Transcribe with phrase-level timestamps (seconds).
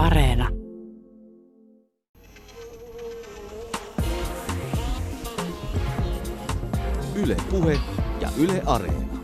[0.00, 0.48] Areena.
[7.14, 7.78] Yle Puhe
[8.20, 9.20] ja Yle Areena.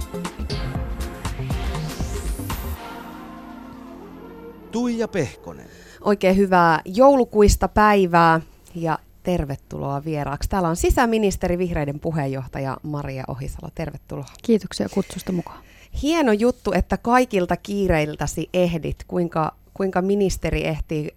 [4.73, 5.67] Tuija Pehkonen.
[6.01, 8.41] Oikein hyvää joulukuista päivää
[8.75, 10.49] ja tervetuloa vieraaksi.
[10.49, 13.71] Täällä on sisäministeri Vihreiden puheenjohtaja Maria Ohisalo.
[13.75, 14.27] Tervetuloa.
[14.43, 15.59] Kiitoksia kutsusta mukaan.
[16.03, 18.97] Hieno juttu, että kaikilta kiireiltäsi ehdit.
[19.09, 21.15] Kuinka, kuinka ministeri ehti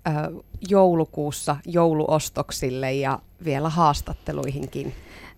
[0.70, 4.94] joulukuussa jouluostoksille ja vielä haastatteluihinkin?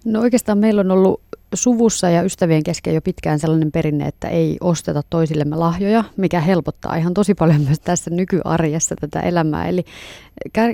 [0.06, 1.22] No oikeastaan meillä on ollut
[1.54, 6.96] suvussa ja ystävien kesken jo pitkään sellainen perinne, että ei osteta toisillemme lahjoja, mikä helpottaa
[6.96, 9.68] ihan tosi paljon myös tässä nykyarjessa tätä elämää.
[9.68, 9.84] Eli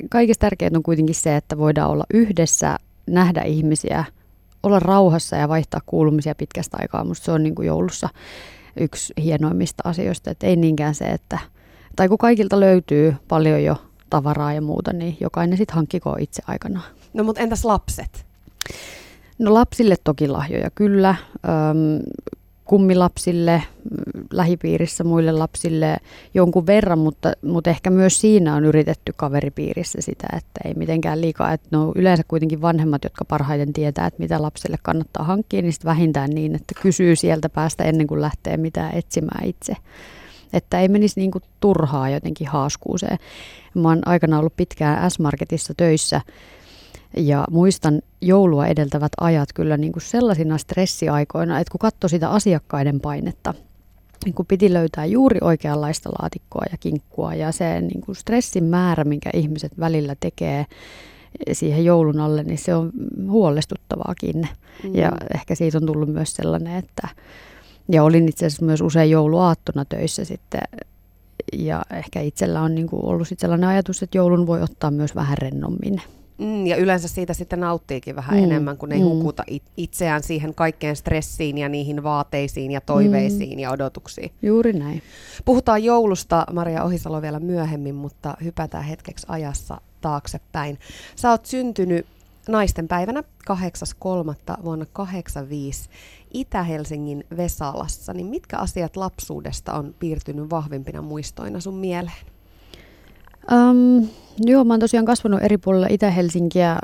[0.09, 4.05] kaikista tärkeintä on kuitenkin se, että voidaan olla yhdessä, nähdä ihmisiä,
[4.63, 7.03] olla rauhassa ja vaihtaa kuulumisia pitkästä aikaa.
[7.03, 8.09] Musta se on niin kuin joulussa
[8.79, 11.39] yksi hienoimmista asioista, että ei niinkään se, että
[11.95, 13.75] tai kun kaikilta löytyy paljon jo
[14.09, 16.85] tavaraa ja muuta, niin jokainen sitten hankkikoo itse aikanaan.
[17.13, 18.25] No mutta entäs lapset?
[19.39, 22.01] No lapsille toki lahjoja kyllä, öm,
[22.67, 23.63] kummilapsille,
[24.31, 25.97] lähipiirissä muille lapsille
[26.33, 31.53] jonkun verran, mutta, mutta ehkä myös siinä on yritetty kaveripiirissä sitä, että ei mitenkään liikaa.
[31.53, 36.29] Että no yleensä kuitenkin vanhemmat, jotka parhaiten tietää, että mitä lapselle kannattaa hankkia, niin vähintään
[36.29, 39.75] niin, että kysyy sieltä päästä ennen kuin lähtee mitään etsimään itse.
[40.53, 43.17] Että ei menisi niin kuin turhaa jotenkin haaskuuseen.
[43.73, 46.21] Mä oon aikana ollut pitkään S-Marketissa töissä
[47.17, 52.99] ja muistan joulua edeltävät ajat kyllä niin kuin sellaisina stressiaikoina, että kun katsoi sitä asiakkaiden
[52.99, 53.53] painetta,
[54.25, 59.03] niin kun piti löytää juuri oikeanlaista laatikkoa ja kinkkua ja se niin kuin stressin määrä,
[59.03, 60.65] minkä ihmiset välillä tekee
[61.51, 62.91] siihen joulun alle, niin se on
[63.29, 64.47] huolestuttavaakin.
[64.83, 64.95] Mm.
[64.95, 67.07] Ja ehkä siitä on tullut myös sellainen, että
[67.91, 70.61] ja olin itse asiassa myös usein jouluaattona töissä sitten
[71.53, 75.15] ja ehkä itsellä on niin kuin ollut sit sellainen ajatus, että joulun voi ottaa myös
[75.15, 76.01] vähän rennommin.
[76.37, 78.43] Mm, ja yleensä siitä sitten nauttiikin vähän mm.
[78.43, 79.05] enemmän, kun ei mm.
[79.05, 79.43] hukuta
[79.77, 83.59] itseään siihen kaikkeen stressiin ja niihin vaateisiin ja toiveisiin mm.
[83.59, 84.31] ja odotuksiin.
[84.41, 85.01] Juuri näin.
[85.45, 90.79] Puhutaan joulusta, Maria Ohisalo, vielä myöhemmin, mutta hypätään hetkeksi ajassa taaksepäin.
[91.15, 92.05] Sä oot syntynyt
[92.47, 94.63] naisten päivänä 8.3.
[94.63, 95.89] vuonna 85
[96.37, 98.13] Itä-Helsingin Vesalassa.
[98.13, 102.25] Niin mitkä asiat lapsuudesta on piirtynyt vahvimpina muistoina sun mieleen?
[103.51, 104.07] Um,
[104.39, 106.79] joo, mä oon tosiaan kasvanut eri puolilla Itä-Helsinkiä,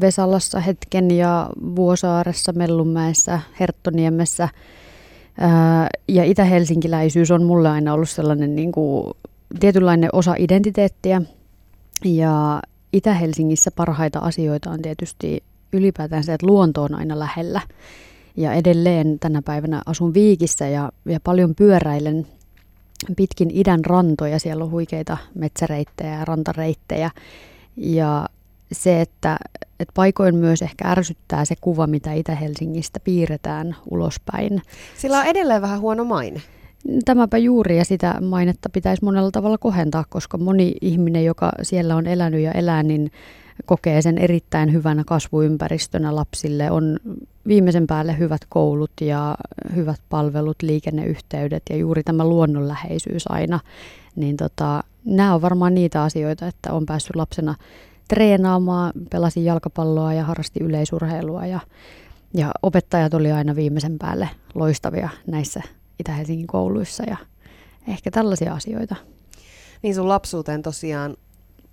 [0.00, 4.48] Vesalassa hetken ja Vuosaaressa, Mellunmäessä, Herttoniemessä.
[6.08, 9.06] Ja itä-helsinkiläisyys on mulle aina ollut sellainen niin kuin,
[9.60, 11.22] tietynlainen osa identiteettiä.
[12.04, 12.62] Ja
[12.92, 15.42] Itä-Helsingissä parhaita asioita on tietysti
[15.72, 17.60] ylipäätään se, että luonto on aina lähellä.
[18.36, 22.26] Ja edelleen tänä päivänä asun Viikissä ja, ja paljon pyöräilen
[23.16, 24.38] pitkin idän rantoja.
[24.38, 27.10] Siellä on huikeita metsäreittejä ja rantareittejä.
[27.76, 28.28] Ja
[28.72, 29.36] se, että,
[29.80, 34.62] että paikoin myös ehkä ärsyttää se kuva, mitä Itä-Helsingistä piirretään ulospäin.
[34.98, 36.42] Sillä on edelleen vähän huono maine.
[37.04, 42.06] Tämäpä juuri ja sitä mainetta pitäisi monella tavalla kohentaa, koska moni ihminen, joka siellä on
[42.06, 43.10] elänyt ja elää, niin
[43.64, 46.70] kokee sen erittäin hyvänä kasvuympäristönä lapsille.
[46.70, 46.98] On
[47.46, 49.36] viimeisen päälle hyvät koulut ja
[49.74, 53.60] hyvät palvelut, liikenneyhteydet ja juuri tämä luonnonläheisyys aina.
[54.16, 57.54] Niin tota, nämä on varmaan niitä asioita, että on päässyt lapsena
[58.08, 61.60] treenaamaan, pelasin jalkapalloa ja harrasti yleisurheilua ja,
[62.34, 65.62] ja opettajat oli aina viimeisen päälle loistavia näissä
[65.98, 67.16] Itä-Helsingin kouluissa ja
[67.88, 68.96] ehkä tällaisia asioita.
[69.82, 71.16] Niin sun lapsuuteen tosiaan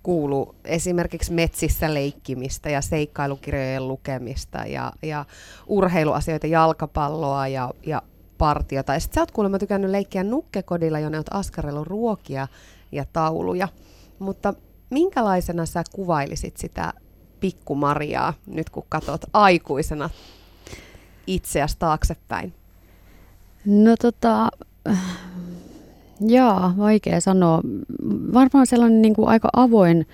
[0.02, 5.24] kuulu esimerkiksi metsissä leikkimistä ja seikkailukirjojen lukemista ja, ja
[5.66, 8.02] urheiluasioita, jalkapalloa ja, ja
[8.38, 8.94] partiota.
[8.94, 12.48] Ja sitten sä oot kuulemma tykännyt leikkiä nukkekodilla, jonne oot askarellut ruokia
[12.92, 13.68] ja tauluja.
[14.18, 14.54] Mutta
[14.90, 16.92] minkälaisena sä kuvailisit sitä
[17.40, 20.10] pikkumariaa nyt kun katsot aikuisena
[21.26, 22.54] itseäsi taaksepäin?
[23.64, 24.48] No tota,
[26.28, 27.60] Jaa, vaikea sanoa.
[28.34, 30.06] Varmaan sellainen niin kuin aika avoin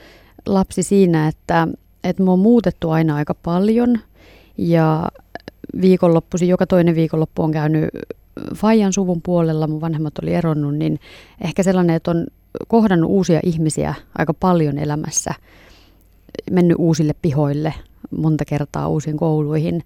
[0.47, 1.69] lapsi siinä, että,
[2.05, 3.99] että mä oon muutettu aina aika paljon
[4.59, 5.09] ja
[5.81, 7.89] viikonloppuisin, joka toinen viikonloppu on käynyt
[8.55, 11.01] Fajan suvun puolella, mun vanhemmat oli eronnut, niin
[11.45, 12.27] ehkä sellainen, että on
[12.69, 15.35] kohdannut uusia ihmisiä aika paljon elämässä,
[16.51, 17.75] mennyt uusille pihoille
[18.11, 19.83] monta kertaa uusiin kouluihin,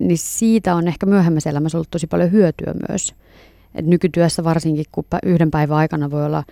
[0.00, 3.14] niin siitä on ehkä myöhemmässä elämässä ollut tosi paljon hyötyä myös.
[3.74, 6.44] Et nykytyössä varsinkin, kun yhden päivän aikana voi olla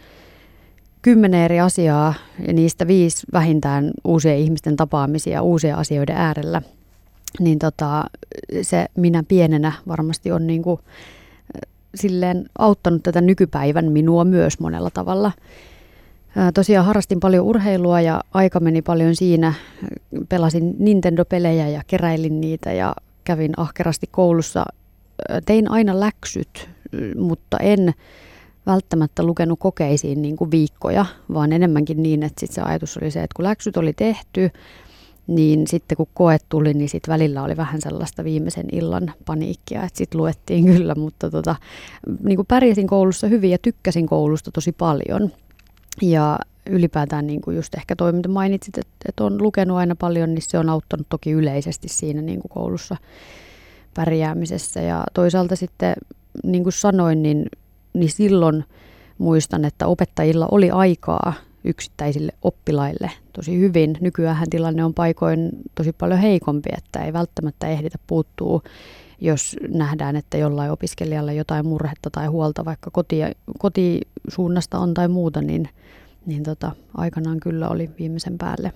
[1.02, 2.14] kymmenen eri asiaa
[2.46, 6.62] ja niistä viisi vähintään uusien ihmisten tapaamisia uusien asioiden äärellä,
[7.40, 8.04] niin tota,
[8.62, 10.80] se minä pienenä varmasti on niin kuin,
[11.94, 15.32] silleen auttanut tätä nykypäivän minua myös monella tavalla.
[16.54, 19.54] Tosiaan harrastin paljon urheilua ja aika meni paljon siinä.
[20.28, 22.94] Pelasin Nintendo-pelejä ja keräilin niitä ja
[23.24, 24.64] kävin ahkerasti koulussa.
[25.46, 26.70] Tein aina läksyt,
[27.18, 27.94] mutta en
[28.66, 33.22] välttämättä lukenut kokeisiin niin kuin viikkoja, vaan enemmänkin niin, että sit se ajatus oli se,
[33.22, 34.50] että kun läksyt oli tehty,
[35.26, 39.98] niin sitten kun koe tuli, niin sitten välillä oli vähän sellaista viimeisen illan paniikkia, että
[39.98, 41.56] sitten luettiin kyllä, mutta tota,
[42.22, 45.32] niin kuin pärjäsin koulussa hyvin ja tykkäsin koulusta tosi paljon.
[46.02, 46.38] Ja
[46.70, 50.58] ylipäätään niin kuin just ehkä toiminta mainitsit, että, että on lukenut aina paljon, niin se
[50.58, 52.96] on auttanut toki yleisesti siinä niin kuin koulussa
[53.94, 54.80] pärjäämisessä.
[54.80, 55.94] Ja toisaalta sitten,
[56.44, 57.46] niin kuin sanoin, niin,
[57.94, 58.64] niin silloin
[59.18, 61.32] muistan, että opettajilla oli aikaa
[61.64, 63.96] yksittäisille oppilaille tosi hyvin.
[64.00, 68.62] Nykyään tilanne on paikoin tosi paljon heikompi, että ei välttämättä ehditä puuttuu,
[69.20, 73.16] jos nähdään, että jollain opiskelijalla jotain murhetta tai huolta vaikka koti,
[73.58, 75.68] kotisuunnasta on tai muuta, niin,
[76.26, 78.72] niin tota, aikanaan kyllä oli viimeisen päälle.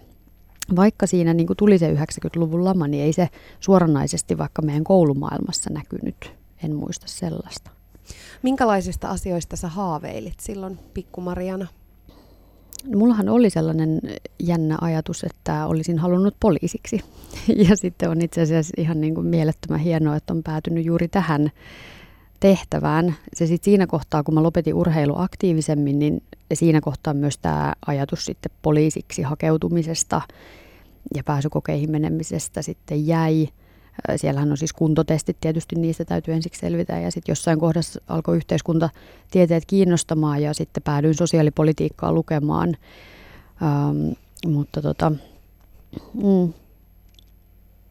[0.76, 3.28] Vaikka siinä niin tuli se 90-luvun lama, niin ei se
[3.60, 6.41] suoranaisesti vaikka meidän koulumaailmassa näkynyt.
[6.64, 7.70] En muista sellaista.
[8.42, 11.66] Minkälaisista asioista sä haaveilit silloin pikkumariana?
[12.96, 14.00] Mullahan oli sellainen
[14.42, 17.00] jännä ajatus, että olisin halunnut poliisiksi.
[17.68, 21.50] Ja sitten on itse asiassa ihan niin kuin mielettömän hienoa, että on päätynyt juuri tähän
[22.40, 23.14] tehtävään.
[23.34, 26.22] Se sitten siinä kohtaa, kun mä lopetin urheilu aktiivisemmin, niin
[26.54, 30.20] siinä kohtaa myös tämä ajatus sitten poliisiksi hakeutumisesta
[31.16, 33.48] ja pääsykokeihin menemisestä sitten jäi.
[34.16, 36.98] Siellähän on siis kuntotestit, tietysti niistä täytyy ensiksi selvitä.
[36.98, 42.76] Ja sitten jossain kohdassa alkoi yhteiskuntatieteet kiinnostamaan ja sitten päädyin sosiaalipolitiikkaa lukemaan.
[43.62, 44.12] Ähm,
[44.46, 45.12] mutta tota,
[46.14, 46.52] mm,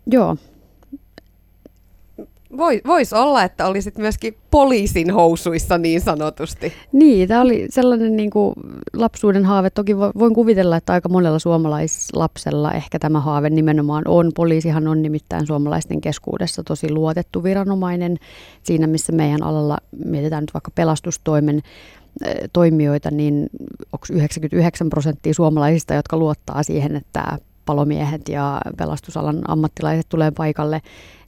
[0.08, 0.38] joo,
[2.58, 6.74] voi, Voisi olla, että olisit myöskin poliisin housuissa niin sanotusti.
[6.92, 8.54] Niin, tämä oli sellainen niin kuin
[8.94, 9.70] lapsuuden haave.
[9.70, 14.32] Toki voin kuvitella, että aika monella suomalaislapsella ehkä tämä haave nimenomaan on.
[14.36, 18.18] Poliisihan on nimittäin suomalaisten keskuudessa tosi luotettu viranomainen.
[18.64, 21.62] Siinä, missä meidän alalla mietitään nyt vaikka pelastustoimen
[22.54, 23.50] toimijoita, niin
[23.94, 30.82] onko 99 prosenttia suomalaisista, jotka luottaa siihen, että palomiehet ja pelastusalan ammattilaiset tulee paikalle,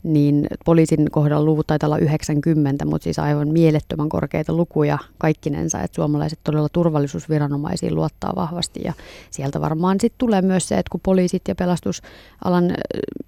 [0.04, 5.96] niin poliisin kohdalla luvut taitaa olla 90, mutta siis aivan mielettömän korkeita lukuja kaikkinensa, että
[5.96, 8.82] suomalaiset todella turvallisuusviranomaisiin luottaa vahvasti.
[8.86, 8.94] Ja
[9.32, 12.74] sieltä varmaan sitten tulee myös se, että kun poliisit ja pelastusalan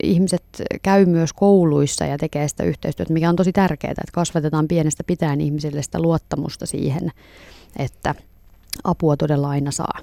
[0.03, 0.43] ihmiset
[0.83, 5.41] käy myös kouluissa ja tekee sitä yhteistyötä, mikä on tosi tärkeää, että kasvatetaan pienestä pitäen
[5.41, 7.11] ihmisille sitä luottamusta siihen,
[7.79, 8.15] että
[8.83, 9.99] apua todella aina saa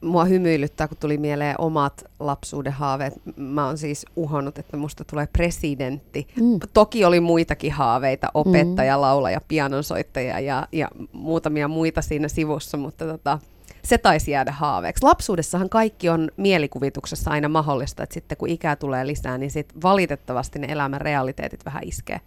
[0.00, 3.14] mua hymyilyttää, kun tuli mieleen omat lapsuuden haaveet.
[3.36, 6.28] Mä oon siis uhonnut, että musta tulee presidentti.
[6.40, 6.58] Mm.
[6.72, 9.00] Toki oli muitakin haaveita, opettaja, mm.
[9.00, 13.38] laulaja, pianonsoittaja ja, ja muutamia muita siinä sivussa, mutta tota,
[13.82, 15.04] se taisi jäädä haaveeksi.
[15.04, 20.58] Lapsuudessahan kaikki on mielikuvituksessa aina mahdollista, että sitten kun ikää tulee lisää, niin sit valitettavasti
[20.58, 22.20] ne elämän realiteetit vähän iskee.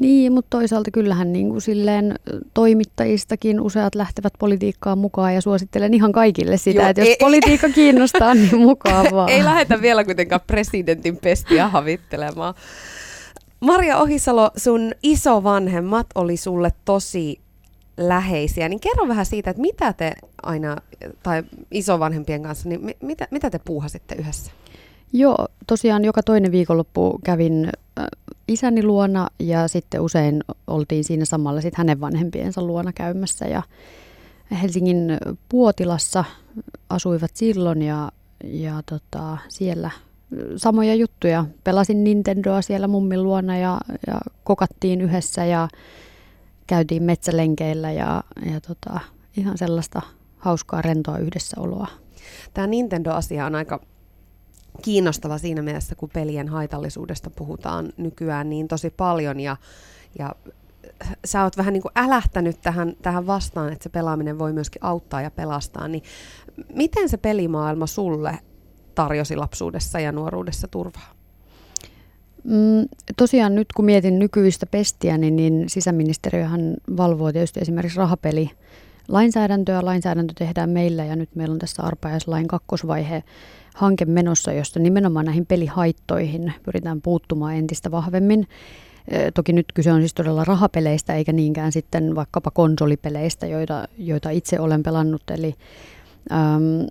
[0.00, 2.14] Niin, mutta toisaalta kyllähän niin kuin silleen
[2.54, 7.68] toimittajistakin useat lähtevät politiikkaan mukaan ja suosittelen ihan kaikille sitä, Joo, että jos ei, politiikka
[7.68, 9.30] kiinnostaa, niin mukaan vaan.
[9.30, 12.54] Ei lähetä vielä kuitenkaan presidentin pestiä havittelemaan.
[13.60, 17.40] Maria Ohisalo, sun isovanhemmat oli sulle tosi
[17.96, 20.12] läheisiä, niin kerro vähän siitä, että mitä te
[20.42, 20.76] aina,
[21.22, 24.52] tai isovanhempien kanssa, niin mitä, mitä te puuhasitte yhdessä?
[25.12, 27.70] Joo, tosiaan joka toinen viikonloppu kävin
[28.48, 33.62] isäni luona ja sitten usein oltiin siinä samalla sitten hänen vanhempiensa luona käymässä ja
[34.62, 36.24] Helsingin Puotilassa
[36.90, 38.12] asuivat silloin ja,
[38.44, 39.90] ja tota, siellä
[40.56, 41.44] samoja juttuja.
[41.64, 45.68] Pelasin Nintendoa siellä mummin luona ja, ja kokattiin yhdessä ja
[46.66, 49.00] käytiin metsälenkeillä ja, ja tota,
[49.36, 50.02] ihan sellaista
[50.38, 51.86] hauskaa rentoa yhdessäoloa.
[52.54, 53.80] Tämä Nintendo-asia on aika
[54.82, 59.56] kiinnostava siinä mielessä, kun pelien haitallisuudesta puhutaan nykyään niin tosi paljon ja,
[60.18, 60.34] ja
[61.24, 65.22] sä oot vähän niin kuin älähtänyt tähän, tähän vastaan, että se pelaaminen voi myöskin auttaa
[65.22, 66.02] ja pelastaa, niin
[66.74, 68.38] miten se pelimaailma sulle
[68.94, 71.14] tarjosi lapsuudessa ja nuoruudessa turvaa?
[72.44, 78.50] Mm, tosiaan nyt kun mietin nykyistä pestiä, niin, niin sisäministeriöhän valvoo tietysti esimerkiksi rahapeli
[79.08, 79.84] lainsäädäntöä.
[79.84, 83.22] Lainsäädäntö tehdään meillä ja nyt meillä on tässä arpajaislain kakkosvaihe
[83.74, 88.48] hanke menossa, josta nimenomaan näihin pelihaittoihin pyritään puuttumaan entistä vahvemmin.
[89.34, 94.60] Toki nyt kyse on siis todella rahapeleistä eikä niinkään sitten vaikkapa konsolipeleistä, joita, joita itse
[94.60, 95.22] olen pelannut.
[95.30, 95.54] Eli
[96.32, 96.86] äm,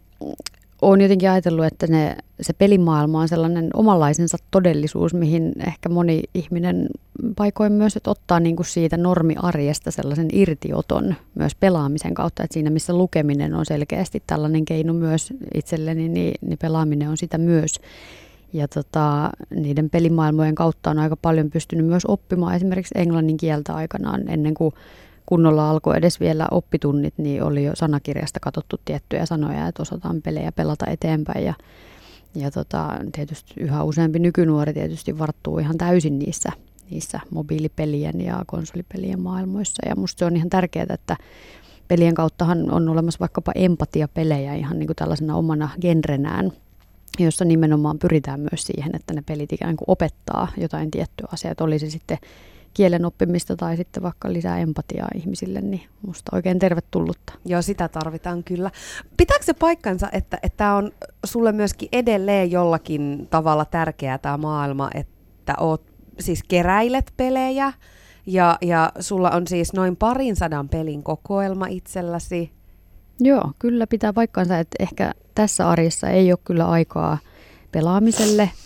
[0.81, 6.87] olen jotenkin ajatellut, että ne, se pelimaailma on sellainen omanlaisensa todellisuus, mihin ehkä moni ihminen
[7.35, 12.43] paikoin myös että ottaa niin kuin siitä normiarjesta sellaisen irtioton myös pelaamisen kautta.
[12.43, 17.37] Että siinä missä lukeminen on selkeästi tällainen keino myös itselleni, niin, niin pelaaminen on sitä
[17.37, 17.79] myös.
[18.53, 24.29] Ja tota, niiden pelimaailmojen kautta on aika paljon pystynyt myös oppimaan esimerkiksi englannin kieltä aikanaan
[24.29, 24.73] ennen kuin
[25.27, 30.51] kunnolla alkoi edes vielä oppitunnit, niin oli jo sanakirjasta katsottu tiettyjä sanoja, että osataan pelejä
[30.51, 31.45] pelata eteenpäin.
[31.45, 31.53] Ja,
[32.35, 36.51] ja tota, tietysti yhä useampi nykynuori tietysti varttuu ihan täysin niissä,
[36.89, 39.89] niissä mobiilipelien ja konsolipelien maailmoissa.
[39.89, 41.17] Ja musta se on ihan tärkeää, että
[41.87, 46.51] pelien kauttahan on olemassa vaikkapa empatiapelejä ihan niin kuin tällaisena omana genrenään,
[47.19, 51.63] jossa nimenomaan pyritään myös siihen, että ne pelit ikään kuin opettaa jotain tiettyä asiaa, että
[51.63, 52.17] olisi sitten
[52.73, 57.33] kielen oppimista tai sitten vaikka lisää empatiaa ihmisille, niin musta oikein tervetullutta.
[57.45, 58.71] Joo, sitä tarvitaan kyllä.
[59.17, 60.91] Pitääkö se paikkansa, että tämä on
[61.25, 65.81] sulle myöskin edelleen jollakin tavalla tärkeää tämä maailma, että oot,
[66.19, 67.73] siis keräilet pelejä
[68.25, 72.51] ja, ja sulla on siis noin parin sadan pelin kokoelma itselläsi?
[73.19, 77.17] Joo, kyllä pitää paikkansa, että ehkä tässä arjessa ei ole kyllä aikaa
[77.71, 78.49] pelaamiselle–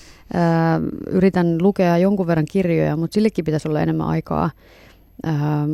[1.09, 4.49] yritän lukea jonkun verran kirjoja, mutta sillekin pitäisi olla enemmän aikaa.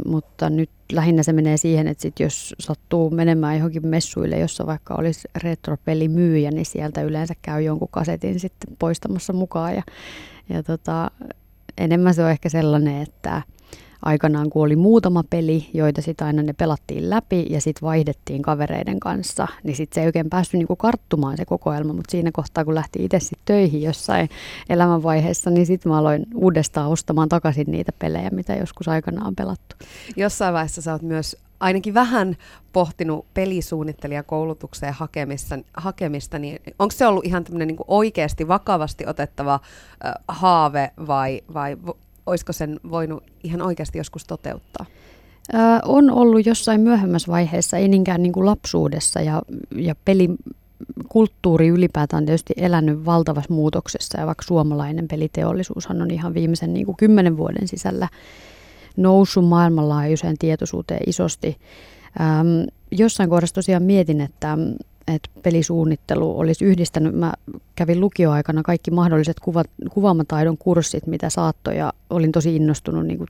[0.06, 4.96] Mutta nyt lähinnä se menee siihen, että sit jos sattuu menemään johonkin messuille, jossa vaikka
[4.96, 9.76] olisi retropelimyyjä, niin sieltä yleensä käy jonkun kasetin sitten poistamassa mukaan.
[9.76, 9.84] Ja,
[10.50, 11.12] ja tota,
[11.78, 13.42] enemmän se on ehkä sellainen, että
[14.02, 19.00] aikanaan, kun oli muutama peli, joita sitten aina ne pelattiin läpi ja sitten vaihdettiin kavereiden
[19.00, 22.76] kanssa, niin sitten se ei oikein päässyt niinku karttumaan se kokoelma, mutta siinä kohtaa, kun
[22.76, 24.30] lähti itse sitten töihin jossain
[24.70, 29.76] elämänvaiheessa, niin sitten mä aloin uudestaan ostamaan takaisin niitä pelejä, mitä joskus aikanaan on pelattu.
[30.16, 32.38] Jossain vaiheessa sä oot myös ainakin vähän
[32.74, 40.14] pohtinut pelisuunnittelijakoulutukseen hakemista, hakemista niin onko se ollut ihan tämmöinen niin oikeasti vakavasti otettava äh,
[40.28, 41.78] haave vai, vai
[42.28, 44.86] olisiko sen voinut ihan oikeasti joskus toteuttaa?
[45.54, 49.42] Ää, on ollut jossain myöhemmässä vaiheessa, ei niinkään niin kuin lapsuudessa ja,
[49.76, 50.30] ja peli,
[51.10, 56.86] kulttuuri ylipäätään on tietysti elänyt valtavassa muutoksessa ja vaikka suomalainen peliteollisuushan on ihan viimeisen niin
[56.86, 58.08] kuin kymmenen vuoden sisällä
[58.98, 61.58] noussut maailmanlaajuiseen tietoisuuteen isosti.
[62.22, 62.48] Ähm,
[62.92, 64.58] jossain kohdassa tosiaan mietin, että
[65.08, 67.16] että pelisuunnittelu olisi yhdistänyt.
[67.16, 67.34] Mä
[67.76, 73.28] kävin lukioaikana kaikki mahdolliset kuva, kuvaamataidon kurssit, mitä saattoi ja olin tosi innostunut niin kuin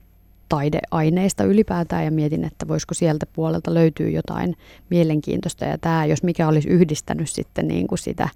[0.48, 4.56] taideaineista ylipäätään ja mietin, että voisiko sieltä puolelta löytyä jotain
[4.90, 5.64] mielenkiintoista.
[5.64, 8.28] Ja tämä, jos mikä olisi yhdistänyt sitten niin kuin sitä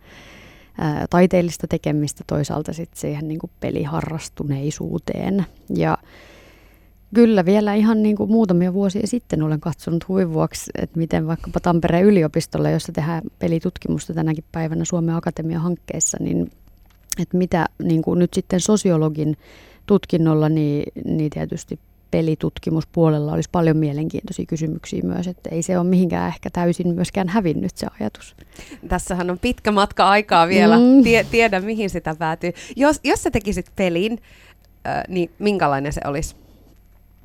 [0.79, 5.47] ää, taiteellista tekemistä toisaalta sitten siihen niin kuin peliharrastuneisuuteen.
[5.77, 5.99] Ja
[7.15, 11.61] Kyllä, vielä ihan niin kuin muutamia vuosia sitten olen katsonut huvin vuoksi, että miten vaikkapa
[11.61, 16.51] Tampereen yliopistolla, jossa tehdään pelitutkimusta tänäkin päivänä Suomen Akatemian hankkeessa, niin
[17.23, 19.37] että mitä niin kuin nyt sitten sosiologin
[19.87, 21.79] tutkinnolla, niin, niin tietysti
[22.11, 27.77] pelitutkimuspuolella olisi paljon mielenkiintoisia kysymyksiä myös, että ei se ole mihinkään ehkä täysin myöskään hävinnyt
[27.77, 28.37] se ajatus.
[28.89, 31.03] Tässähän on pitkä matka aikaa vielä, mm.
[31.03, 32.53] Tie, tiedä mihin sitä päätyy.
[32.77, 34.19] Jos, jos sä tekisit pelin,
[34.87, 36.42] äh, niin minkälainen se olisi?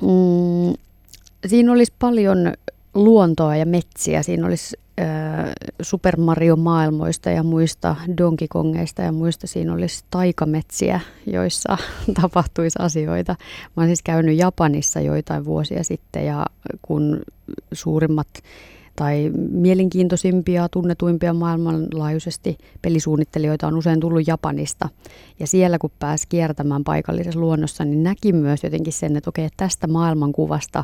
[0.01, 0.73] Mm,
[1.47, 2.53] siinä olisi paljon
[2.93, 4.23] luontoa ja metsiä.
[4.23, 5.05] Siinä olisi äh,
[5.81, 9.47] Super Mario-maailmoista ja muista Donkey Kongeista ja muista.
[9.47, 11.77] Siinä olisi taikametsiä, joissa
[12.21, 13.35] tapahtuisi asioita.
[13.39, 16.45] Mä olen siis käynyt Japanissa joitain vuosia sitten ja
[16.81, 17.19] kun
[17.71, 18.27] suurimmat
[18.97, 24.89] tai mielenkiintoisimpia, tunnetuimpia maailmanlaajuisesti pelisuunnittelijoita on usein tullut Japanista.
[25.39, 29.87] Ja siellä kun pääsi kiertämään paikallisessa luonnossa, niin näki myös jotenkin sen, että okei, tästä
[29.87, 30.83] maailmankuvasta,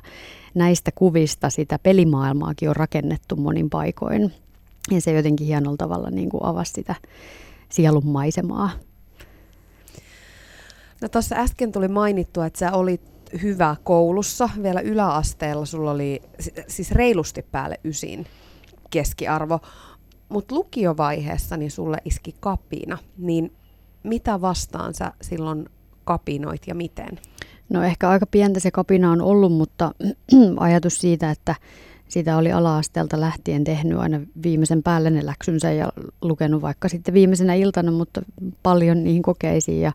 [0.53, 4.34] näistä kuvista sitä pelimaailmaakin on rakennettu monin paikoin.
[4.91, 6.96] Ja se jotenkin hienolla tavalla niin kuin avasi sitä
[7.70, 8.70] sielun maisemaa.
[11.01, 14.49] No tuossa äsken tuli mainittua, että sä olit hyvä koulussa.
[14.63, 16.21] Vielä yläasteella sulla oli
[16.67, 18.25] siis reilusti päälle ysin
[18.89, 19.59] keskiarvo.
[20.29, 22.97] Mutta lukiovaiheessa niin sulle iski kapina.
[23.17, 23.51] Niin
[24.03, 25.69] mitä vastaan sä silloin
[26.03, 27.19] kapinoit ja miten?
[27.69, 29.91] No ehkä aika pientä se kapina on ollut, mutta
[30.57, 31.55] ajatus siitä, että
[32.07, 37.53] sitä oli ala-asteelta lähtien tehnyt aina viimeisen päälle ne läksynsä ja lukenut vaikka sitten viimeisenä
[37.53, 38.21] iltana, mutta
[38.63, 39.91] paljon niihin kokeisiin ja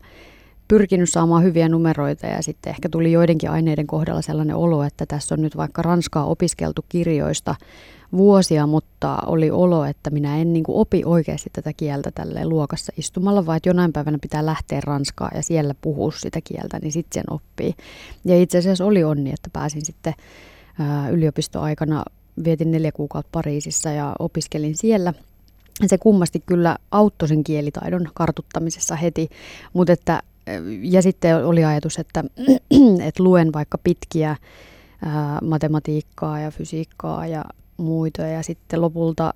[0.69, 5.35] pyrkinyt saamaan hyviä numeroita ja sitten ehkä tuli joidenkin aineiden kohdalla sellainen olo, että tässä
[5.35, 7.55] on nyt vaikka ranskaa opiskeltu kirjoista
[8.11, 13.45] vuosia, mutta oli olo, että minä en niin opi oikeasti tätä kieltä tälle luokassa istumalla,
[13.45, 17.33] vaan että jonain päivänä pitää lähteä ranskaa ja siellä puhua sitä kieltä, niin sitten sen
[17.33, 17.73] oppii.
[18.25, 20.13] Ja itse asiassa oli onni, että pääsin sitten
[21.11, 22.03] yliopistoaikana,
[22.43, 25.13] vietin neljä kuukautta Pariisissa ja opiskelin siellä–
[25.87, 29.29] se kummasti kyllä auttoi sen kielitaidon kartuttamisessa heti,
[29.73, 30.23] mutta että,
[30.81, 32.23] ja sitten oli ajatus, että,
[33.07, 34.35] että luen vaikka pitkiä
[35.05, 37.43] ää, matematiikkaa ja fysiikkaa ja
[37.77, 39.33] muita ja sitten lopulta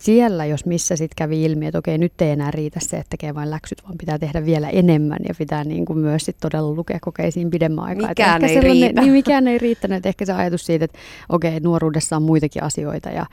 [0.00, 3.34] siellä, jos missä sitten kävi ilmi, että okei, nyt ei enää riitä se, että tekee
[3.34, 6.98] vain läksyt, vaan pitää tehdä vielä enemmän ja pitää niin kuin myös sit todella lukea
[7.00, 8.08] kokeisiin pidemmän aikaa.
[8.08, 9.00] Mikään ei riitä.
[9.00, 9.96] Niin, mikään ei riittänyt.
[9.96, 10.98] Että ehkä se ajatus siitä, että
[11.28, 13.26] okei, nuoruudessa on muitakin asioita ja,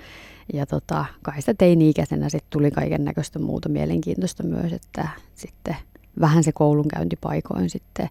[0.54, 5.76] ja tota, kai sitä teini-ikäisenä sitten tuli kaiken näköistä muuta mielenkiintoista myös, että sitten
[6.20, 8.10] vähän se koulunkäynti paikoin sitten,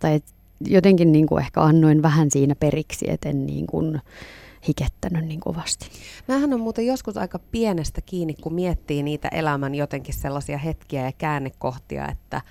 [0.00, 0.20] tai
[0.66, 4.00] jotenkin niin kuin ehkä annoin vähän siinä periksi, että en niin kuin,
[4.68, 5.90] hikettänyt niin kovasti.
[6.28, 11.12] Mähän on muuten joskus aika pienestä kiinni, kun miettii niitä elämän jotenkin sellaisia hetkiä ja
[11.12, 12.42] käännekohtia, että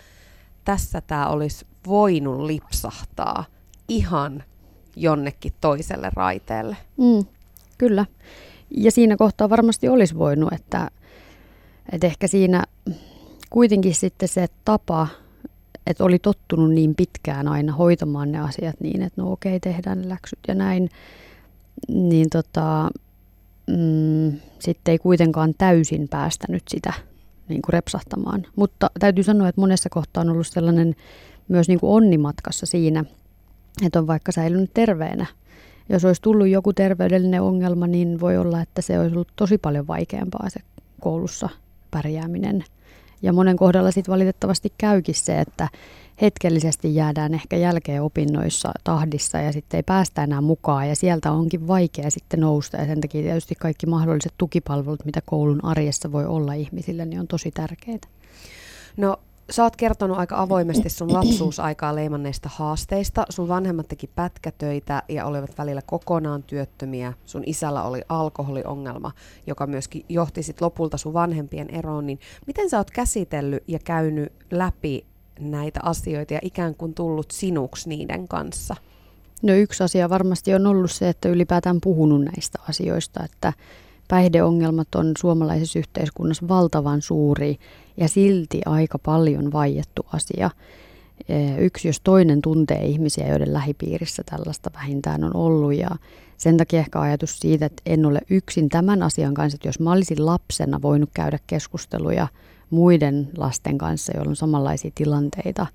[0.65, 3.45] tässä tämä olisi voinut lipsahtaa
[3.87, 4.43] ihan
[4.95, 6.77] jonnekin toiselle raiteelle.
[6.97, 7.25] Mm,
[7.77, 8.05] kyllä.
[8.69, 10.91] Ja siinä kohtaa varmasti olisi voinut, että,
[11.91, 12.63] että ehkä siinä
[13.49, 15.07] kuitenkin sitten se tapa,
[15.87, 20.39] että oli tottunut niin pitkään aina hoitamaan ne asiat niin, että no okei, tehdään läksyt
[20.47, 20.89] ja näin,
[21.87, 22.89] niin tota,
[23.67, 26.93] mm, sitten ei kuitenkaan täysin päästänyt sitä
[27.49, 28.45] niin kuin repsahtamaan.
[28.55, 30.95] Mutta täytyy sanoa, että monessa kohtaa on ollut sellainen
[31.47, 33.05] myös niin kuin onnimatkassa siinä,
[33.85, 35.25] että on vaikka säilynyt terveenä.
[35.89, 39.87] Jos olisi tullut joku terveydellinen ongelma, niin voi olla, että se olisi ollut tosi paljon
[39.87, 40.59] vaikeampaa se
[41.01, 41.49] koulussa
[41.91, 42.63] pärjääminen.
[43.21, 45.67] Ja monen kohdalla sitten valitettavasti käykin se, että
[46.21, 51.67] hetkellisesti jäädään ehkä jälkeen opinnoissa tahdissa ja sitten ei päästä enää mukaan ja sieltä onkin
[51.67, 56.53] vaikea sitten nousta ja sen takia tietysti kaikki mahdolliset tukipalvelut, mitä koulun arjessa voi olla
[56.53, 58.07] ihmisille, niin on tosi tärkeitä.
[58.97, 59.17] No
[59.51, 63.25] sä oot kertonut aika avoimesti sun lapsuusaikaa leimanneista haasteista.
[63.29, 67.13] Sun vanhemmat teki pätkätöitä ja olivat välillä kokonaan työttömiä.
[67.25, 69.11] Sun isällä oli alkoholiongelma,
[69.47, 72.05] joka myöskin johti sit lopulta sun vanhempien eroon.
[72.05, 75.05] Niin miten sä oot käsitellyt ja käynyt läpi
[75.39, 78.75] näitä asioita ja ikään kuin tullut sinuksi niiden kanssa?
[79.41, 83.53] No yksi asia varmasti on ollut se, että ylipäätään puhunut näistä asioista, että
[84.09, 87.57] päihdeongelmat on suomalaisessa yhteiskunnassa valtavan suuri
[87.97, 90.49] ja silti aika paljon vaiettu asia.
[91.29, 95.89] E, yksi jos toinen tuntee ihmisiä, joiden lähipiirissä tällaista vähintään on ollut ja
[96.37, 99.91] sen takia ehkä ajatus siitä, että en ole yksin tämän asian kanssa, että jos mä
[99.91, 102.27] olisin lapsena voinut käydä keskusteluja
[102.69, 105.67] muiden lasten kanssa, joilla on samanlaisia tilanteita,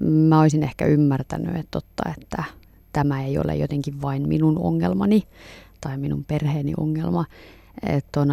[0.00, 2.44] mä olisin ehkä ymmärtänyt, että totta, että
[2.92, 5.22] tämä ei ole jotenkin vain minun ongelmani
[5.80, 7.24] tai minun perheeni ongelma.
[7.86, 8.28] Että on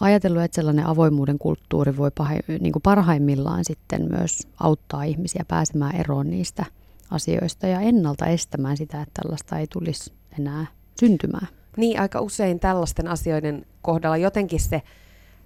[0.00, 5.96] ajatellut, että sellainen avoimuuden kulttuuri voi pahe, niin kuin parhaimmillaan sitten myös auttaa ihmisiä pääsemään
[5.96, 6.64] eroon niistä
[7.10, 10.66] asioista ja ennalta estämään sitä, että tällaista ei tulisi enää
[11.00, 11.48] syntymään.
[11.76, 14.82] Niin, aika usein tällaisten asioiden kohdalla jotenkin se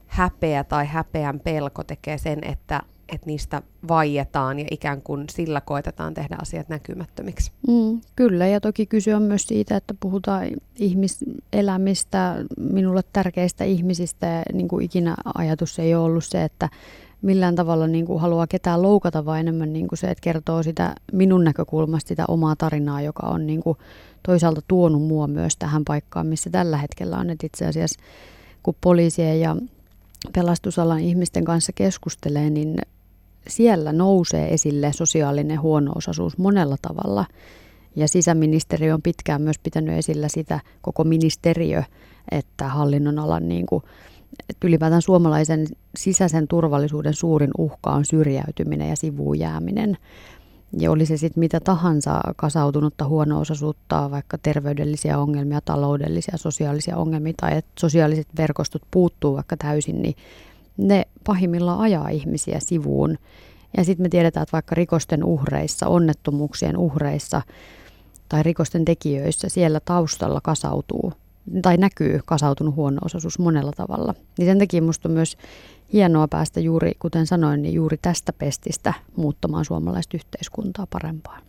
[0.06, 6.14] häpeä tai häpeän pelko tekee sen, että, että niistä vaietaan ja ikään kuin sillä koetetaan
[6.14, 7.52] tehdä asiat näkymättömiksi.
[7.68, 10.46] Mm, kyllä, ja toki kyse on myös siitä, että puhutaan
[10.78, 16.68] ihmiselämistä, minulle tärkeistä ihmisistä, ja niin kuin ikinä ajatus ei ole ollut se, että
[17.22, 20.94] millään tavalla niin kuin haluaa ketään loukata, vaan enemmän niin kuin se, että kertoo sitä
[21.12, 23.78] minun näkökulmasta sitä omaa tarinaa, joka on niin kuin
[24.22, 27.30] toisaalta tuonut mua myös tähän paikkaan, missä tällä hetkellä on.
[27.30, 28.00] Että itse asiassa
[28.62, 29.56] kun poliisien ja
[30.32, 32.76] pelastusalan ihmisten kanssa keskustelee, niin
[33.48, 37.24] siellä nousee esille sosiaalinen huonousaisuus monella tavalla.
[37.96, 41.82] Ja sisäministeriö on pitkään myös pitänyt esillä sitä koko ministeriö,
[42.30, 43.82] että hallinnon alan niin kuin,
[44.48, 49.98] että ylipäätään suomalaisen sisäisen turvallisuuden suurin uhka on syrjäytyminen ja sivuun jääminen.
[50.78, 57.56] Ja oli se sitten mitä tahansa kasautunutta huono-osaisuutta, vaikka terveydellisiä ongelmia, taloudellisia, sosiaalisia ongelmia tai
[57.56, 60.14] että sosiaaliset verkostot puuttuu vaikka täysin, niin
[60.76, 63.18] ne pahimmillaan ajaa ihmisiä sivuun.
[63.76, 67.42] Ja sitten me tiedetään, että vaikka rikosten uhreissa, onnettomuuksien uhreissa
[68.28, 71.12] tai rikosten tekijöissä siellä taustalla kasautuu
[71.62, 74.14] tai näkyy kasautunut huono-osaisuus monella tavalla.
[74.38, 75.36] Niin sen takia minusta myös
[75.92, 81.42] hienoa päästä juuri, kuten sanoin, niin juuri tästä pestistä muuttamaan suomalaista yhteiskuntaa parempaan.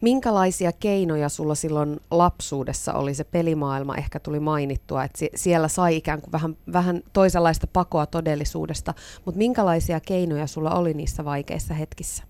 [0.00, 3.14] Minkälaisia keinoja sulla silloin lapsuudessa oli?
[3.14, 8.94] Se pelimaailma, ehkä tuli mainittua, että siellä sai ikään kuin vähän, vähän toisenlaista pakoa todellisuudesta,
[9.24, 12.22] mutta minkälaisia keinoja sulla oli niissä vaikeissa hetkissä?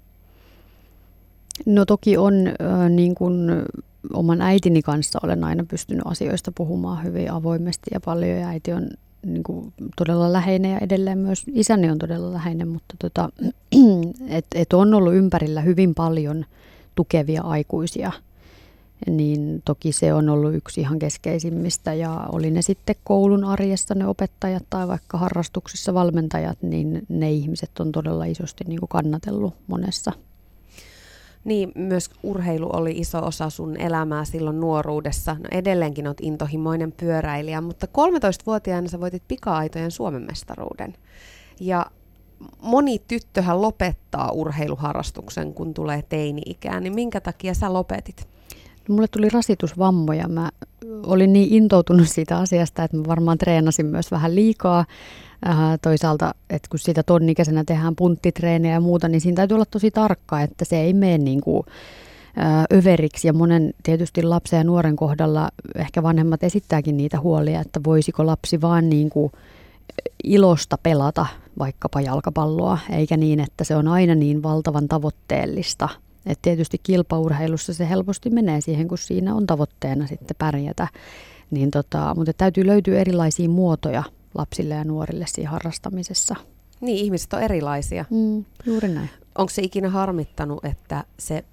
[1.66, 3.50] No toki on äh, niin kuin
[4.12, 8.38] oman äitini kanssa olen aina pystynyt asioista puhumaan hyvin avoimesti ja paljon.
[8.38, 8.88] Ja äiti on
[9.26, 13.28] niin kuin todella läheinen ja edelleen myös isäni on todella läheinen, mutta tota,
[14.28, 16.44] et, et on ollut ympärillä hyvin paljon
[16.96, 18.12] tukevia aikuisia,
[19.06, 24.06] niin toki se on ollut yksi ihan keskeisimmistä ja oli ne sitten koulun arjessa ne
[24.06, 30.12] opettajat tai vaikka harrastuksissa valmentajat, niin ne ihmiset on todella isosti niin kuin kannatellut monessa.
[31.44, 35.34] Niin, myös urheilu oli iso osa sun elämää silloin nuoruudessa.
[35.34, 40.94] No edelleenkin olet intohimoinen pyöräilijä, mutta 13-vuotiaana sä voitit pika-aitojen Suomen mestaruuden.
[41.60, 41.86] Ja
[42.62, 48.28] moni tyttöhän lopettaa urheiluharrastuksen, kun tulee teini-ikään, niin minkä takia sä lopetit?
[48.88, 50.28] No, mulle tuli rasitusvammoja.
[50.28, 50.50] Mä
[51.06, 54.84] olin niin intoutunut siitä asiasta, että mä varmaan treenasin myös vähän liikaa.
[55.48, 59.90] Äh, toisaalta, että kun siitä tonnikäisenä tehdään punttitreeniä ja muuta, niin siinä täytyy olla tosi
[59.90, 61.62] tarkka, että se ei mene niin kuin,
[62.38, 63.28] äh, överiksi.
[63.28, 68.60] Ja monen tietysti lapsen ja nuoren kohdalla ehkä vanhemmat esittääkin niitä huolia, että voisiko lapsi
[68.60, 69.32] vaan niin kuin
[70.24, 71.26] ilosta pelata
[71.58, 75.88] vaikkapa jalkapalloa, eikä niin, että se on aina niin valtavan tavoitteellista.
[76.26, 80.88] Et tietysti kilpaurheilussa se helposti menee siihen, kun siinä on tavoitteena sitten pärjätä.
[81.50, 84.02] Niin tota, mutta täytyy löytyä erilaisia muotoja
[84.34, 86.36] lapsille ja nuorille siinä harrastamisessa.
[86.80, 88.04] Niin, ihmiset on erilaisia.
[88.10, 89.10] Mm, juuri näin.
[89.38, 91.44] Onko se ikinä harmittanut, että se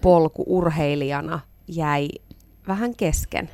[0.00, 2.08] polku urheilijana jäi
[2.68, 3.50] vähän kesken?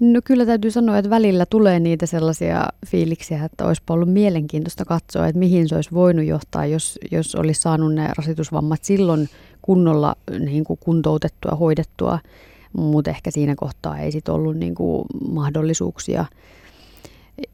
[0.00, 5.26] No kyllä täytyy sanoa, että välillä tulee niitä sellaisia fiiliksiä, että olisi ollut mielenkiintoista katsoa,
[5.26, 9.28] että mihin se olisi voinut johtaa, jos, jos olisi saanut ne rasitusvammat silloin
[9.62, 12.18] kunnolla niin kuin kuntoutettua, hoidettua,
[12.72, 16.24] mutta ehkä siinä kohtaa ei sitten ollut niin kuin mahdollisuuksia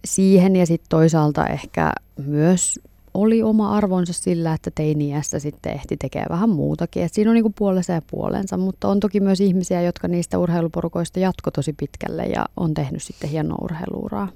[0.04, 0.56] siihen.
[0.56, 2.80] Ja sitten toisaalta ehkä myös
[3.14, 7.02] oli oma arvonsa sillä, että teiniässä sitten ehti tekemään vähän muutakin.
[7.02, 11.20] Et siinä on niinku puolensa ja puolensa, mutta on toki myös ihmisiä, jotka niistä urheiluporukoista
[11.20, 14.28] jatko tosi pitkälle ja on tehnyt sitten hienoa urheiluuraa.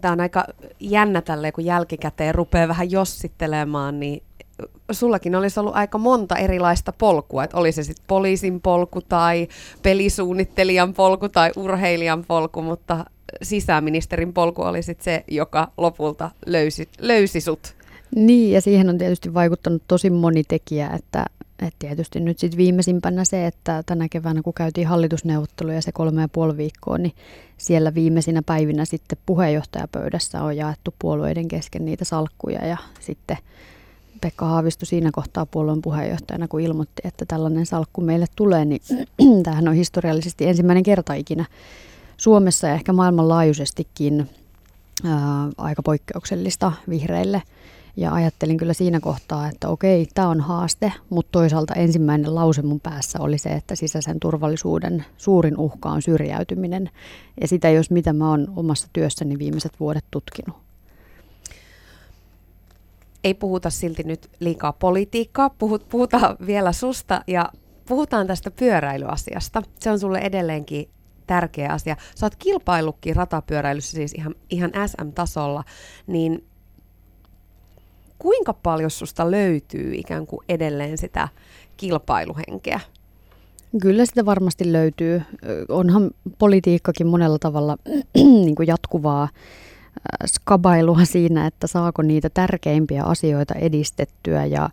[0.00, 0.44] Tämä on aika
[0.80, 4.22] jännä tälle, kun jälkikäteen rupeaa vähän jossittelemaan, niin
[4.92, 9.48] sullakin olisi ollut aika monta erilaista polkua, että oli se sitten poliisin polku tai
[9.82, 13.04] pelisuunnittelijan polku tai urheilijan polku, mutta
[13.42, 17.74] sisäministerin polku oli sit se, joka lopulta löysi, löysi sut.
[18.14, 21.24] Niin, ja siihen on tietysti vaikuttanut tosi moni tekijä, että,
[21.58, 26.28] että tietysti nyt sitten viimeisimpänä se, että tänä keväänä kun käytiin hallitusneuvotteluja se kolme ja
[26.28, 27.12] puoli viikkoa, niin
[27.56, 33.36] siellä viimeisinä päivinä sitten puheenjohtajapöydässä on jaettu puolueiden kesken niitä salkkuja ja sitten
[34.20, 38.80] Pekka Haavisto siinä kohtaa puolueen puheenjohtajana, kun ilmoitti, että tällainen salkku meille tulee, niin
[39.44, 41.44] tämähän on historiallisesti ensimmäinen kerta ikinä
[42.16, 44.30] Suomessa ja ehkä maailmanlaajuisestikin
[45.04, 47.42] ää, aika poikkeuksellista vihreille.
[47.96, 52.80] Ja ajattelin kyllä siinä kohtaa, että okei, tämä on haaste, mutta toisaalta ensimmäinen lause mun
[52.80, 56.90] päässä oli se, että sisäisen turvallisuuden suurin uhka on syrjäytyminen.
[57.40, 60.56] Ja sitä, jos mitä mä oon omassa työssäni viimeiset vuodet tutkinut.
[63.24, 65.50] Ei puhuta silti nyt liikaa politiikkaa,
[65.88, 67.48] puhutaan vielä susta ja
[67.88, 69.62] puhutaan tästä pyöräilyasiasta.
[69.78, 70.88] Se on sulle edelleenkin
[71.26, 71.96] tärkeä asia.
[72.14, 75.64] Sä oot kilpaillutkin ratapyöräilyssä siis ihan, ihan SM-tasolla,
[76.06, 76.44] niin
[78.18, 81.28] kuinka paljon susta löytyy ikään kuin edelleen sitä
[81.76, 82.80] kilpailuhenkeä?
[83.80, 85.22] Kyllä sitä varmasti löytyy.
[85.68, 87.76] Onhan politiikkakin monella tavalla
[88.14, 89.28] niin kuin jatkuvaa
[90.26, 94.70] skabailua siinä, että saako niitä tärkeimpiä asioita edistettyä ja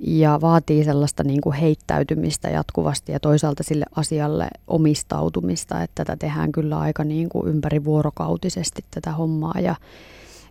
[0.00, 6.52] ja vaatii sellaista niin kuin heittäytymistä jatkuvasti ja toisaalta sille asialle omistautumista, että tätä tehdään
[6.52, 9.74] kyllä aika niin kuin ympärivuorokautisesti tätä hommaa ja,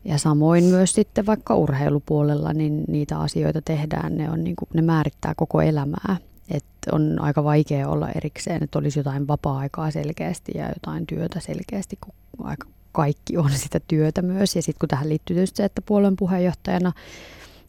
[0.05, 4.81] ja samoin myös sitten vaikka urheilupuolella niin niitä asioita tehdään, ne, on niin kuin, ne
[4.81, 6.17] määrittää koko elämää.
[6.51, 11.97] Et on aika vaikea olla erikseen, että olisi jotain vapaa-aikaa selkeästi ja jotain työtä selkeästi,
[12.01, 14.55] kun aika kaikki on sitä työtä myös.
[14.55, 16.91] Ja sitten kun tähän liittyy tietysti se, että puolueen puheenjohtajana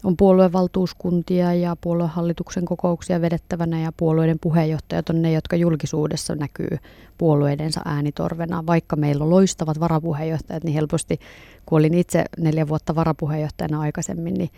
[0.06, 6.78] on puoluevaltuuskuntia ja puoluehallituksen kokouksia vedettävänä ja puolueiden puheenjohtajat on ne, jotka julkisuudessa näkyy
[7.18, 8.66] puolueidensa äänitorvena.
[8.66, 11.20] Vaikka meillä on loistavat varapuheenjohtajat, niin helposti,
[11.66, 14.50] kun olin itse neljä vuotta varapuheenjohtajana aikaisemmin, niin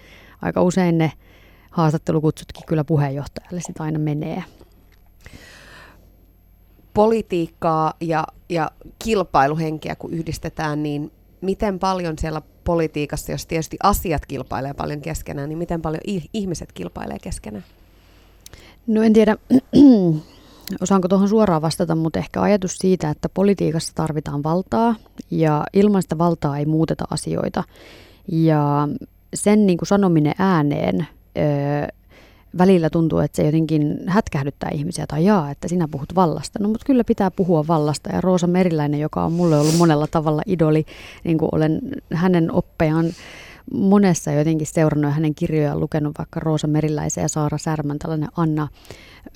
[0.42, 1.12] aika usein ne
[1.70, 4.44] haastattelukutsutkin kyllä puheenjohtajalle sitä aina menee.
[6.94, 14.74] Politiikkaa ja, ja kilpailuhenkeä kun yhdistetään, niin miten paljon siellä politiikassa, jos tietysti asiat kilpailee
[14.74, 16.00] paljon keskenään, niin miten paljon
[16.32, 17.64] ihmiset kilpailee keskenään?
[18.86, 19.36] No en tiedä,
[20.82, 24.94] osaanko tuohon suoraan vastata, mutta ehkä ajatus siitä, että politiikassa tarvitaan valtaa
[25.30, 27.64] ja ilman sitä valtaa ei muuteta asioita.
[28.32, 28.88] Ja
[29.34, 31.06] sen niin kuin sanominen ääneen
[32.58, 36.58] välillä tuntuu, että se jotenkin hätkähdyttää ihmisiä tai jaa, että sinä puhut vallasta.
[36.62, 40.42] No mutta kyllä pitää puhua vallasta ja Roosa Meriläinen, joka on mulle ollut monella tavalla
[40.46, 40.84] idoli,
[41.24, 41.80] niin kuin olen
[42.12, 43.06] hänen oppejaan
[43.72, 48.68] monessa jotenkin seurannut hänen kirjojaan, lukenut vaikka Roosa Meriläisen ja Saara Särmän tällainen Anna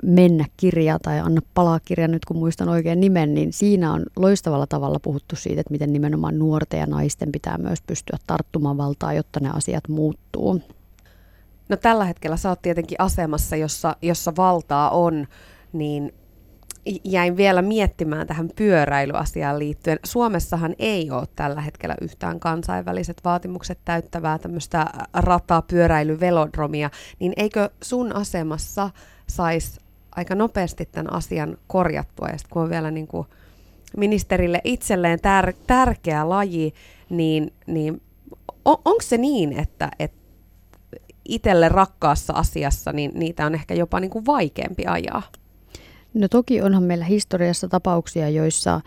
[0.03, 4.67] mennä kirja tai Anna palaa kirja, nyt kun muistan oikein nimen, niin siinä on loistavalla
[4.67, 9.41] tavalla puhuttu siitä, että miten nimenomaan nuorten ja naisten pitää myös pystyä tarttumaan valtaa, jotta
[9.41, 10.61] ne asiat muuttuu.
[11.69, 15.27] No tällä hetkellä sä oot tietenkin asemassa, jossa, jossa valtaa on,
[15.73, 16.13] niin
[17.05, 19.99] jäin vielä miettimään tähän pyöräilyasiaan liittyen.
[20.05, 27.71] Suomessahan ei ole tällä hetkellä yhtään kansainväliset vaatimukset täyttävää tämmöistä rataa, pyöräily, velodromia, niin eikö
[27.83, 28.91] sun asemassa
[29.27, 29.81] saisi
[30.17, 33.27] aika nopeasti tämän asian korjattua, ja kun on vielä niin kuin
[33.97, 36.75] ministerille itselleen tär- tärkeä laji,
[37.11, 38.03] niin, niin
[38.65, 40.22] on, onko se niin, että, että
[41.29, 45.23] itselle rakkaassa asiassa, niin niitä on ehkä jopa niin kuin vaikeampi ajaa?
[46.15, 48.81] No toki onhan meillä historiassa tapauksia, joissa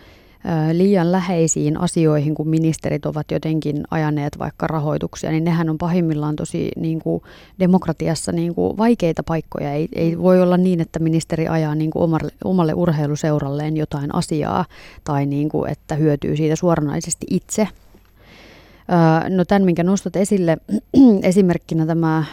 [0.71, 6.71] liian läheisiin asioihin, kun ministerit ovat jotenkin ajaneet vaikka rahoituksia, niin nehän on pahimmillaan tosi
[6.75, 7.23] niin kuin
[7.59, 9.73] demokratiassa niin kuin vaikeita paikkoja.
[9.73, 14.65] Ei, ei voi olla niin, että ministeri ajaa niin kuin omalle, omalle urheiluseuralleen jotain asiaa
[15.03, 17.67] tai niin kuin, että hyötyy siitä suoranaisesti itse,
[19.29, 20.57] No tämän, minkä nostat esille
[21.23, 22.23] esimerkkinä tämä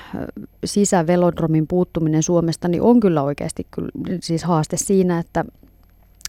[0.64, 5.44] sisävelodromin puuttuminen Suomesta, niin on kyllä oikeasti kyllä, siis haaste siinä, että,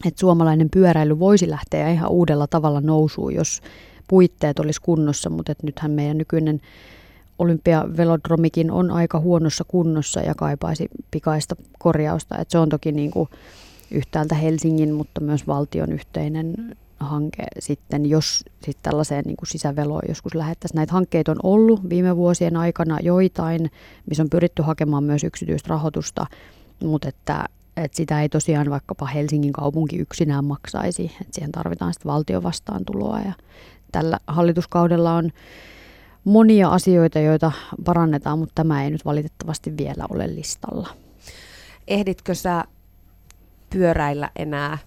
[0.06, 3.60] että suomalainen pyöräily voisi lähteä ihan uudella tavalla nousuun, jos
[4.08, 6.60] puitteet olisi kunnossa, mutta että nythän meidän nykyinen
[7.38, 12.38] olympiavelodromikin on aika huonossa kunnossa ja kaipaisi pikaista korjausta.
[12.38, 13.28] Että se on toki niin kuin
[13.90, 20.76] yhtäältä Helsingin, mutta myös valtion yhteinen hanke sitten, jos sitten tällaiseen niin sisäveloon joskus lähettäisiin.
[20.76, 23.70] Näitä hankkeita on ollut viime vuosien aikana joitain,
[24.08, 26.26] missä on pyritty hakemaan myös yksityistä rahoitusta,
[26.84, 27.44] mutta että,
[27.76, 33.20] että sitä ei tosiaan vaikkapa Helsingin kaupunki yksinään maksaisi, että siihen tarvitaan sitten valtion vastaantuloa
[33.20, 33.32] ja
[33.92, 35.30] tällä hallituskaudella on
[36.24, 37.52] monia asioita, joita
[37.84, 40.88] parannetaan, mutta tämä ei nyt valitettavasti vielä ole listalla.
[41.88, 42.64] Ehditkö sä
[43.70, 44.78] pyöräillä enää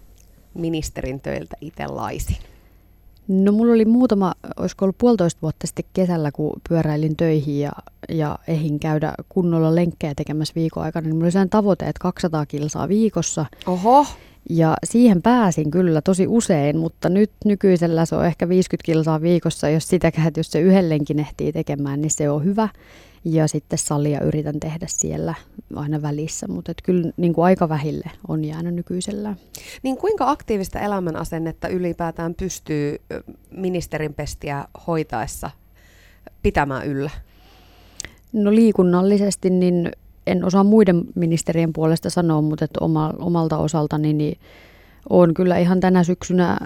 [0.58, 2.38] ministerin töiltä itse laisin?
[3.28, 7.72] No mulla oli muutama, olisiko ollut puolitoista vuotta sitten kesällä, kun pyöräilin töihin ja,
[8.10, 12.88] ja ehin käydä kunnolla lenkkejä tekemässä viikon aikana, niin mulla oli tavoite, että 200 kilsaa
[12.90, 13.46] viikossa.
[13.68, 14.06] Oho!
[14.50, 19.70] Ja siihen pääsin kyllä tosi usein, mutta nyt nykyisellä se on ehkä 50 kilsaa viikossa,
[19.70, 22.70] jos sitäkään, jos se yhdellenkin ehtii tekemään, niin se on hyvä.
[23.30, 25.34] Ja sitten salia yritän tehdä siellä
[25.76, 29.36] aina välissä, mutta et kyllä niin kuin aika vähille on jäänyt nykyisellä.
[29.84, 33.02] Niin kuinka aktiivista elämänasennetta ylipäätään pystyy
[33.52, 35.50] ministerin pestiä hoitaessa
[36.44, 37.10] pitämään yllä?
[38.34, 39.92] No liikunnallisesti niin
[40.28, 44.40] en osaa muiden ministerien puolesta sanoa, mutta että oma, omalta osaltani niin
[45.10, 46.58] olen kyllä ihan tänä syksynä,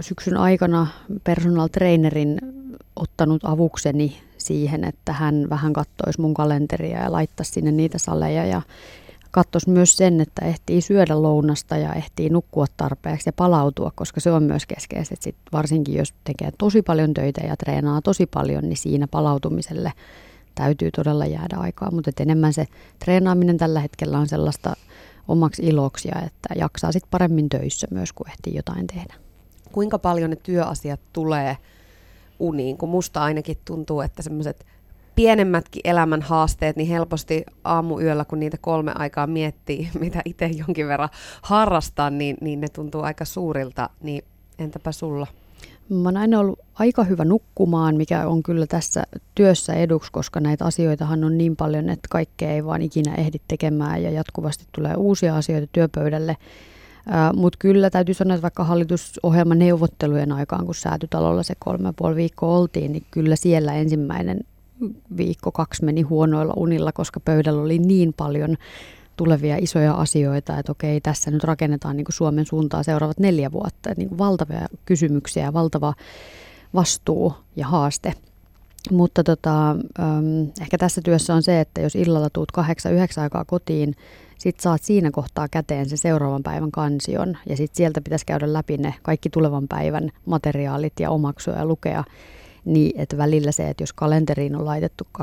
[0.00, 0.86] syksyn aikana
[1.24, 2.38] personal trainerin
[2.96, 8.62] ottanut avukseni siihen, että hän vähän kattoisi mun kalenteria ja laittaisi sinne niitä saleja ja
[9.30, 14.30] katsoisi myös sen, että ehtii syödä lounasta ja ehtii nukkua tarpeeksi ja palautua, koska se
[14.30, 15.14] on myös keskeistä.
[15.20, 19.92] Sit varsinkin jos tekee tosi paljon töitä ja treenaa tosi paljon, niin siinä palautumiselle
[20.54, 21.90] täytyy todella jäädä aikaa.
[21.90, 22.66] Mutta enemmän se
[22.98, 24.76] treenaaminen tällä hetkellä on sellaista
[25.28, 29.14] omaksi iloksia, että jaksaa sitten paremmin töissä myös, kun ehtii jotain tehdä.
[29.72, 31.56] Kuinka paljon ne työasiat tulee
[32.38, 34.66] uniin, kun musta ainakin tuntuu, että semmoiset
[35.14, 41.08] pienemmätkin elämän haasteet, niin helposti aamuyöllä, kun niitä kolme aikaa miettii, mitä itse jonkin verran
[41.42, 43.90] harrastaa, niin, niin ne tuntuu aika suurilta.
[44.02, 44.24] Niin
[44.58, 45.26] entäpä sulla?
[45.88, 50.64] Mä oon aina ollut aika hyvä nukkumaan, mikä on kyllä tässä työssä eduksi, koska näitä
[50.64, 55.36] asioitahan on niin paljon, että kaikkea ei vaan ikinä ehdi tekemään ja jatkuvasti tulee uusia
[55.36, 56.36] asioita työpöydälle.
[57.34, 62.16] Mutta kyllä täytyy sanoa, että vaikka hallitusohjelman neuvottelujen aikaan, kun säätytalolla se kolme ja puoli
[62.16, 64.40] viikkoa oltiin, niin kyllä siellä ensimmäinen
[65.16, 68.56] viikko, kaksi meni huonoilla unilla, koska pöydällä oli niin paljon
[69.16, 73.90] tulevia isoja asioita, että okei, tässä nyt rakennetaan niin kuin Suomen suuntaa seuraavat neljä vuotta.
[73.90, 75.94] Että niin kuin valtavia kysymyksiä ja valtava
[76.74, 78.12] vastuu ja haaste.
[78.90, 83.44] Mutta tota, ähm, ehkä tässä työssä on se, että jos illalla tuut kahdeksan, yhdeksän aikaa
[83.44, 83.94] kotiin,
[84.38, 88.76] sit saat siinä kohtaa käteen se seuraavan päivän kansion ja sitten sieltä pitäisi käydä läpi
[88.76, 92.04] ne kaikki tulevan päivän materiaalit ja omaksua ja lukea.
[92.64, 95.22] Niin, että välillä se, että jos kalenteriin on laitettu 12-14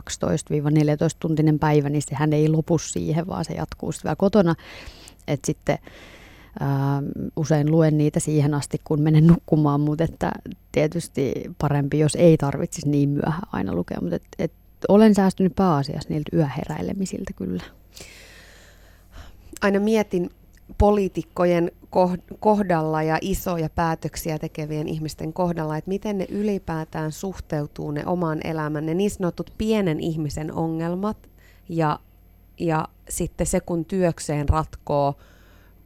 [1.19, 4.55] tuntinen päivä, niin sehän ei lopu siihen, vaan se jatkuu sitten vielä kotona.
[5.27, 5.77] Että sitten
[7.35, 10.31] usein luen niitä siihen asti, kun menen nukkumaan, mutta että
[10.71, 13.97] tietysti parempi, jos ei tarvitsisi niin myöhään aina lukea.
[14.01, 14.51] Mutta et, et
[14.87, 17.63] olen säästynyt pääasiassa niiltä yöheräilemisiltä kyllä.
[19.61, 20.29] Aina mietin
[20.77, 21.71] poliitikkojen
[22.39, 28.85] kohdalla ja isoja päätöksiä tekevien ihmisten kohdalla, että miten ne ylipäätään suhteutuu ne oman elämän,
[28.85, 31.17] ne niin sanotut pienen ihmisen ongelmat
[31.69, 31.99] ja,
[32.59, 35.15] ja sitten se, kun työkseen ratkoo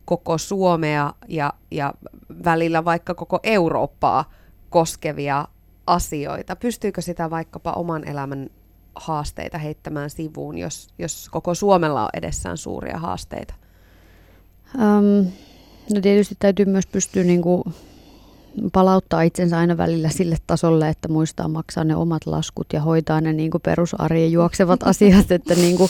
[0.08, 1.94] koko Suomea ja, ja
[2.46, 4.32] välillä vaikka koko Eurooppaa
[4.70, 5.48] koskevia
[5.88, 6.56] asioita.
[6.56, 8.50] Pystyykö sitä vaikkapa oman elämän
[8.96, 13.54] haasteita heittämään sivuun, jos, jos koko Suomella on edessään suuria haasteita?
[14.76, 15.32] Um,
[15.94, 17.64] no tietysti täytyy myös pystyä niin kuin
[18.74, 23.34] palauttaa itsensä aina välillä sille tasolle, että muistaa maksaa ne omat laskut ja hoitaa ne
[23.34, 25.90] niin kuin perusarjen juoksevat asiat, että niin kuin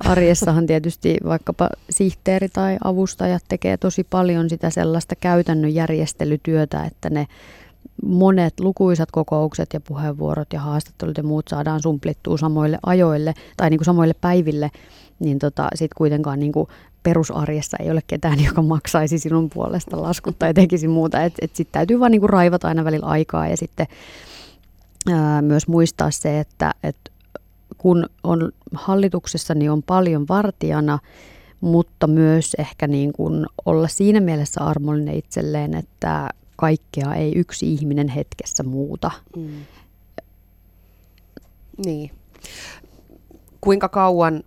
[0.00, 7.26] arjessahan tietysti vaikkapa sihteeri tai avustajat tekee tosi paljon sitä sellaista käytännön järjestelytyötä, että ne
[8.04, 13.78] monet lukuisat kokoukset ja puheenvuorot ja haastattelut ja muut saadaan sumplittua samoille ajoille tai niin
[13.78, 14.70] kuin samoille päiville,
[15.18, 16.68] niin tota, sitten kuitenkaan niin kuin
[17.08, 21.22] perusarjessa ei ole ketään, joka maksaisi sinun puolesta laskut tai tekisi muuta.
[21.22, 23.86] Että et, sitten täytyy vaan niin kuin raivata aina välillä aikaa ja sitten
[25.12, 26.96] ää, myös muistaa se, että et
[27.78, 30.98] kun on hallituksessa, niin on paljon vartijana,
[31.60, 38.08] mutta myös ehkä niin kuin olla siinä mielessä armollinen itselleen, että kaikkea ei yksi ihminen
[38.08, 39.10] hetkessä muuta.
[39.36, 39.48] Mm.
[41.84, 42.10] Niin.
[43.60, 44.42] Kuinka kauan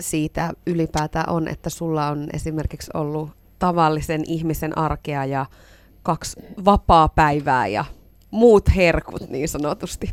[0.00, 5.46] siitä ylipäätään on, että sulla on esimerkiksi ollut tavallisen ihmisen arkea ja
[6.02, 7.84] kaksi vapaa päivää ja
[8.30, 10.10] muut herkut niin sanotusti?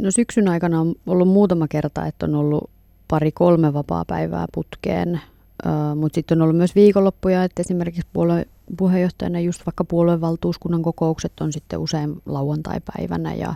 [0.00, 2.70] No syksyn aikana on ollut muutama kerta, että on ollut
[3.08, 5.20] pari-kolme vapaa päivää putkeen,
[5.66, 8.46] uh, mutta sitten on ollut myös viikonloppuja, että esimerkiksi puolue,
[8.76, 13.54] puheenjohtajana just vaikka puoluevaltuuskunnan kokoukset on sitten usein lauantai-päivänä ja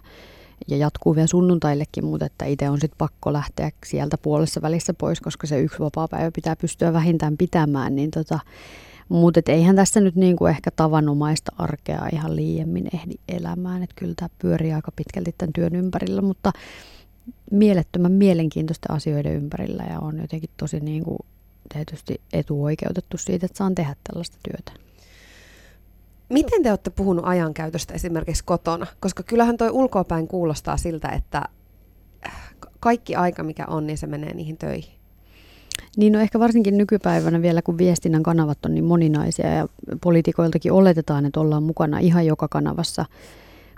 [0.69, 5.21] ja jatkuu vielä sunnuntaillekin, mutta että itse on sitten pakko lähteä sieltä puolessa välissä pois,
[5.21, 8.39] koska se yksi vapaa-päivä pitää pystyä vähintään pitämään, niin tota,
[9.09, 14.29] mutta eihän tässä nyt niinku ehkä tavanomaista arkea ihan liiemmin ehdi elämään, että kyllä tämä
[14.39, 16.53] pyörii aika pitkälti tämän työn ympärillä, mutta
[17.51, 21.19] mielettömän mielenkiintoisten asioiden ympärillä ja on jotenkin tosi niinku
[21.73, 24.87] tietysti etuoikeutettu siitä, että saan tehdä tällaista työtä.
[26.29, 28.87] Miten te olette puhunut ajankäytöstä esimerkiksi kotona?
[29.01, 31.43] Koska kyllähän toi ulkoapäin kuulostaa siltä, että
[32.27, 34.97] äh, kaikki aika mikä on, niin se menee niihin töihin.
[35.97, 39.69] Niin no ehkä varsinkin nykypäivänä vielä, kun viestinnän kanavat on niin moninaisia ja
[40.01, 43.05] poliitikoiltakin oletetaan, että ollaan mukana ihan joka kanavassa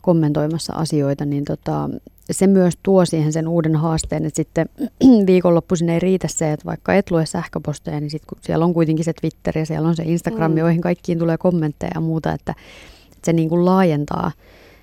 [0.03, 1.91] kommentoimassa asioita, niin tota,
[2.31, 4.69] se myös tuo siihen sen uuden haasteen, että sitten
[5.27, 9.05] viikonloppuisin ei riitä se, että vaikka et lue sähköposteja, niin sit, kun siellä on kuitenkin
[9.05, 10.59] se Twitter ja siellä on se Instagram, mm.
[10.59, 12.55] joihin kaikkiin tulee kommentteja ja muuta, että,
[13.03, 14.33] että se niin kuin laajentaa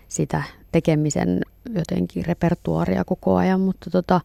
[0.08, 1.42] sitä tekemisen
[1.76, 4.22] jotenkin repertuaaria koko ajan, mutta tota,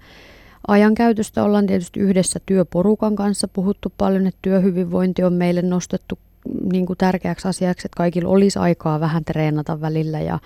[0.69, 6.19] ajankäytöstä ollaan tietysti yhdessä työporukan kanssa puhuttu paljon, että työhyvinvointi on meille nostettu
[6.73, 10.39] niin kuin tärkeäksi asiaksi, että kaikilla olisi aikaa vähän treenata välillä ja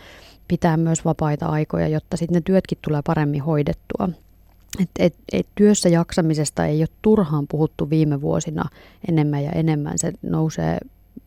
[0.49, 4.09] pitää myös vapaita aikoja, jotta sitten ne työtkin tulee paremmin hoidettua.
[4.83, 8.65] Et, et, et työssä jaksamisesta ei ole turhaan puhuttu viime vuosina
[9.09, 9.99] enemmän ja enemmän.
[9.99, 10.79] Se nousee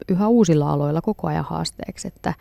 [0.10, 2.34] yhä uusilla aloilla koko ajan haasteeksi, että,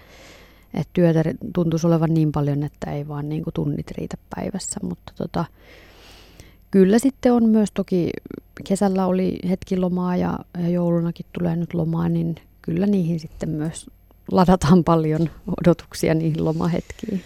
[0.74, 4.80] et työtä tuntuisi olevan niin paljon, että ei vaan niin kuin tunnit riitä päivässä.
[4.82, 5.44] Mutta tota,
[6.70, 8.10] kyllä sitten on myös toki,
[8.64, 13.86] kesällä oli hetki lomaa ja, ja joulunakin tulee nyt lomaa, niin kyllä niihin sitten myös
[14.32, 17.22] ladataan paljon odotuksia niihin lomahetkiin.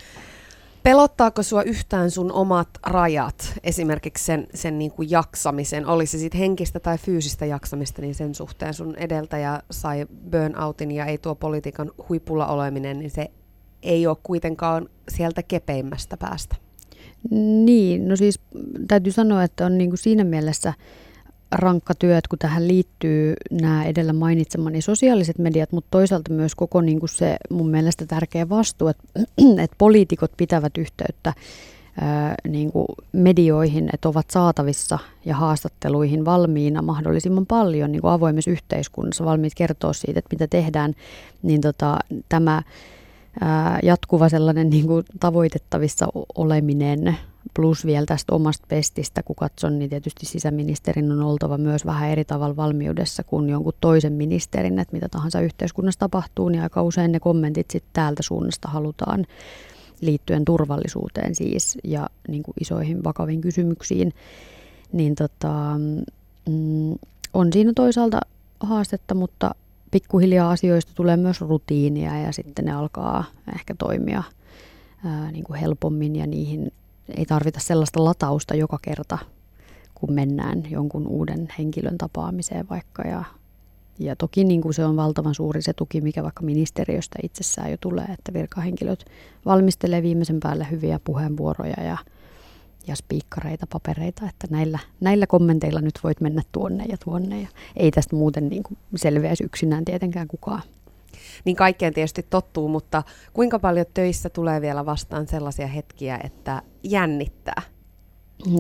[0.83, 6.39] Pelottaako sua yhtään sun omat rajat, esimerkiksi sen, sen niin kuin jaksamisen, olisi se sitten
[6.39, 11.91] henkistä tai fyysistä jaksamista, niin sen suhteen sun edeltäjä sai burnoutin ja ei tuo politiikan
[12.09, 13.31] huipulla oleminen, niin se
[13.83, 16.57] ei ole kuitenkaan sieltä kepeimmästä päästä.
[17.65, 18.41] Niin, no siis
[18.89, 20.73] täytyy sanoa, että on niin kuin siinä mielessä
[21.53, 26.81] rankka työ, että kun tähän liittyy nämä edellä mainitsemani sosiaaliset mediat, mutta toisaalta myös koko
[26.81, 29.03] niin kuin se mun mielestä tärkeä vastuu, että,
[29.65, 31.33] että poliitikot pitävät yhteyttä
[32.01, 38.51] ää, niin kuin medioihin, että ovat saatavissa ja haastatteluihin valmiina mahdollisimman paljon niin kuin avoimessa
[38.51, 40.95] yhteiskunnassa, valmiit kertoa siitä, että mitä tehdään,
[41.43, 42.63] niin tota, tämä
[43.41, 47.17] ää, jatkuva sellainen niin kuin tavoitettavissa oleminen
[47.55, 52.25] plus vielä tästä omasta pestistä, kun katson, niin tietysti sisäministerin on oltava myös vähän eri
[52.25, 57.21] tavalla valmiudessa kuin jonkun toisen ministerin, että mitä tahansa yhteiskunnassa tapahtuu, niin aika usein ne
[57.21, 59.27] kommentit sitten täältä suunnasta halutaan
[60.01, 64.13] liittyen turvallisuuteen siis ja niin kuin isoihin vakaviin kysymyksiin,
[64.93, 65.79] niin tota,
[66.49, 66.95] mm,
[67.35, 68.21] on siinä toisaalta
[68.61, 69.55] haastetta, mutta
[69.91, 73.25] pikkuhiljaa asioista tulee myös rutiinia ja sitten ne alkaa
[73.55, 74.23] ehkä toimia
[75.05, 76.73] ää, niin kuin helpommin ja niihin
[77.17, 79.19] ei tarvita sellaista latausta joka kerta,
[79.95, 83.25] kun mennään jonkun uuden henkilön tapaamiseen vaikka ja,
[83.99, 87.77] ja toki niin kuin se on valtavan suuri se tuki, mikä vaikka ministeriöstä itsessään jo
[87.81, 89.05] tulee, että virkahenkilöt
[89.47, 91.99] valmistelee viimeisen päälle hyviä puheenvuoroja ja,
[92.87, 97.41] ja spiikkareita, papereita, että näillä, näillä kommenteilla nyt voit mennä tuonne ja tuonne.
[97.41, 100.63] Ja ei tästä muuten niin kuin selviäisi yksinään tietenkään kukaan.
[101.45, 107.63] Niin kaikkeen tietysti tottuu, mutta kuinka paljon töissä tulee vielä vastaan sellaisia hetkiä, että jännittää?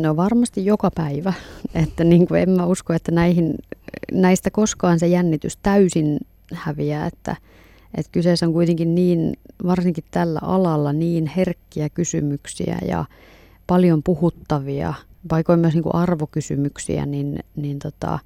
[0.00, 1.32] No varmasti joka päivä,
[1.84, 3.54] että niin kuin en mä usko, että näihin,
[4.12, 6.18] näistä koskaan se jännitys täysin
[6.52, 7.36] häviää, että,
[7.94, 9.32] että kyseessä on kuitenkin niin,
[9.66, 13.04] varsinkin tällä alalla niin herkkiä kysymyksiä ja
[13.66, 14.94] paljon puhuttavia,
[15.28, 18.18] paikoin myös niin kuin arvokysymyksiä, niin, niin tota,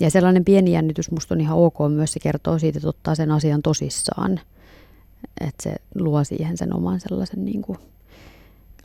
[0.00, 3.30] ja sellainen pieni jännitys musta on ihan ok myös, se kertoo siitä, että ottaa sen
[3.30, 4.40] asian tosissaan,
[5.40, 7.78] että se luo siihen sen oman sellaisen niin kuin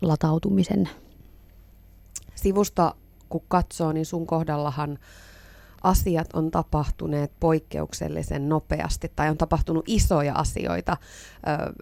[0.02, 0.90] latautumisen
[2.36, 2.96] sivusta
[3.30, 5.00] kun katsoo, niin sun kohdallahan
[5.84, 11.74] asiat on tapahtuneet poikkeuksellisen nopeasti tai on tapahtunut isoja asioita ö,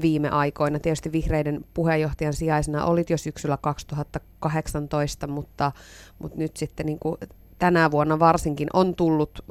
[0.00, 0.78] viime aikoina.
[0.78, 5.72] Tietysti vihreiden puheenjohtajan sijaisena olit jo syksyllä 2018, mutta,
[6.18, 7.16] mutta nyt sitten niin kuin
[7.58, 9.44] tänä vuonna varsinkin on tullut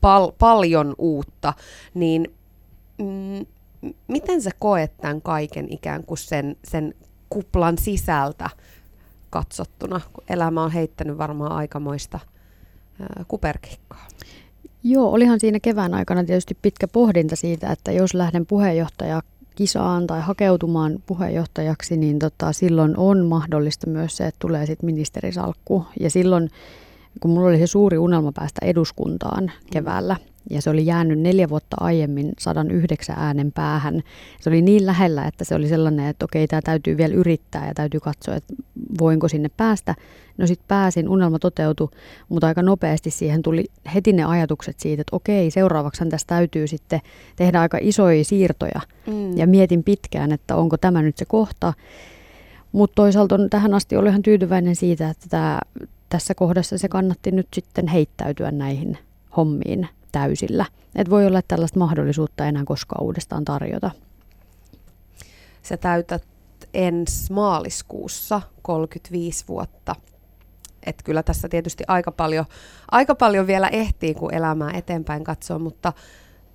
[0.00, 1.52] pal- paljon uutta,
[1.94, 2.34] niin
[2.98, 3.46] mm,
[4.08, 6.94] miten sä koet tämän kaiken ikään kuin sen, sen
[7.30, 8.50] kuplan sisältä
[9.30, 12.18] katsottuna, kun elämä on heittänyt varmaan aikamoista
[13.28, 14.06] kuperkikkaa.
[14.84, 19.22] Joo, olihan siinä kevään aikana tietysti pitkä pohdinta siitä, että jos lähden puheenjohtaja
[19.54, 25.86] kisaan tai hakeutumaan puheenjohtajaksi, niin tota, silloin on mahdollista myös se, että tulee sitten ministerisalkku.
[26.00, 26.50] Ja silloin,
[27.20, 30.16] kun mulla oli se suuri unelma päästä eduskuntaan keväällä,
[30.50, 34.02] ja se oli jäänyt neljä vuotta aiemmin 109 äänen päähän.
[34.40, 37.74] Se oli niin lähellä, että se oli sellainen, että okei, tämä täytyy vielä yrittää ja
[37.74, 38.54] täytyy katsoa, että
[39.00, 39.94] voinko sinne päästä.
[40.38, 41.88] No sitten pääsin, unelma toteutui,
[42.28, 47.00] mutta aika nopeasti siihen tuli heti ne ajatukset siitä, että okei, seuraavaksi tästä täytyy sitten
[47.36, 48.80] tehdä aika isoja siirtoja.
[49.06, 49.36] Mm.
[49.36, 51.72] Ja mietin pitkään, että onko tämä nyt se kohta.
[52.72, 55.58] Mutta toisaalta on, tähän asti oli ihan tyytyväinen siitä, että tämä,
[56.10, 58.98] tässä kohdassa se kannatti nyt sitten heittäytyä näihin
[59.36, 60.66] hommiin täysillä.
[60.94, 63.90] Et voi olla, että tällaista mahdollisuutta enää koskaan uudestaan tarjota.
[65.62, 66.24] Sä täytät
[66.74, 69.96] ensi maaliskuussa 35 vuotta.
[70.86, 72.44] Et kyllä tässä tietysti aika paljon,
[72.90, 75.92] aika paljon vielä ehtii, kun elämää eteenpäin katsoo, mutta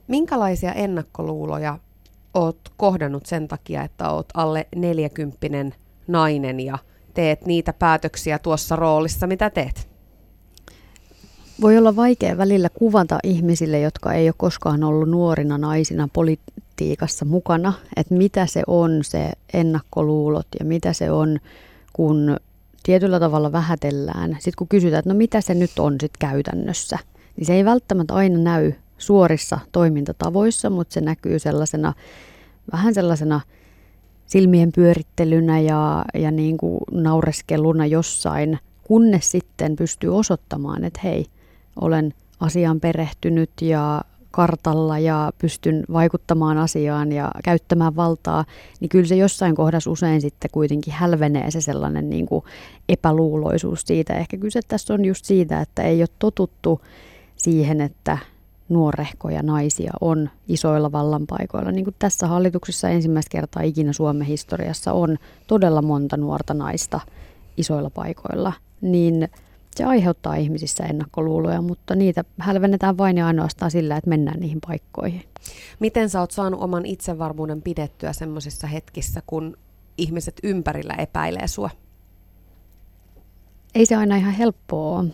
[0.07, 1.79] minkälaisia ennakkoluuloja
[2.33, 5.77] oot kohdannut sen takia, että oot alle 40
[6.07, 6.77] nainen ja
[7.15, 9.87] teet niitä päätöksiä tuossa roolissa, mitä teet?
[11.61, 17.73] Voi olla vaikea välillä kuvata ihmisille, jotka ei ole koskaan ollut nuorina naisina politiikassa mukana,
[17.95, 21.39] että mitä se on se ennakkoluulot ja mitä se on,
[21.93, 22.37] kun
[22.83, 24.31] tietyllä tavalla vähätellään.
[24.33, 26.99] Sitten kun kysytään, että no mitä se nyt on sitten käytännössä,
[27.37, 31.93] niin se ei välttämättä aina näy suorissa toimintatavoissa, mutta se näkyy sellaisena,
[32.71, 33.41] vähän sellaisena
[34.25, 41.25] silmien pyörittelynä ja, ja niin kuin naureskeluna jossain, kunnes sitten pystyy osoittamaan, että hei,
[41.81, 44.01] olen asiaan perehtynyt ja
[44.31, 48.45] kartalla ja pystyn vaikuttamaan asiaan ja käyttämään valtaa,
[48.79, 52.45] niin kyllä se jossain kohdassa usein sitten kuitenkin hälvenee se sellainen niin kuin
[52.89, 54.13] epäluuloisuus siitä.
[54.13, 56.81] Ehkä kyse tässä on just siitä, että ei ole totuttu
[57.35, 58.17] siihen, että
[58.69, 61.71] nuorehkoja naisia on isoilla vallanpaikoilla.
[61.71, 66.99] Niin kuin tässä hallituksessa ensimmäistä kertaa ikinä Suomen historiassa on todella monta nuorta naista
[67.57, 69.27] isoilla paikoilla, niin–
[69.75, 75.23] se aiheuttaa ihmisissä ennakkoluuloja, mutta niitä hälvennetään vain ja ainoastaan sillä, että mennään niihin paikkoihin.
[75.79, 79.57] Miten sä oot saanut oman itsevarmuuden pidettyä semmoisissa hetkissä, kun
[79.97, 81.69] ihmiset ympärillä epäilee sua?
[83.75, 85.09] Ei se aina ihan helppoa ole,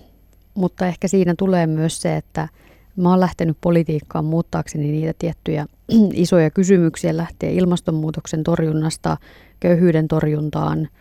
[0.53, 2.47] mutta ehkä siinä tulee myös se, että
[2.95, 5.65] mä oon lähtenyt politiikkaan muuttaakseni niitä tiettyjä
[6.13, 9.17] isoja kysymyksiä lähtien ilmastonmuutoksen torjunnasta,
[9.59, 10.87] köyhyyden torjuntaan–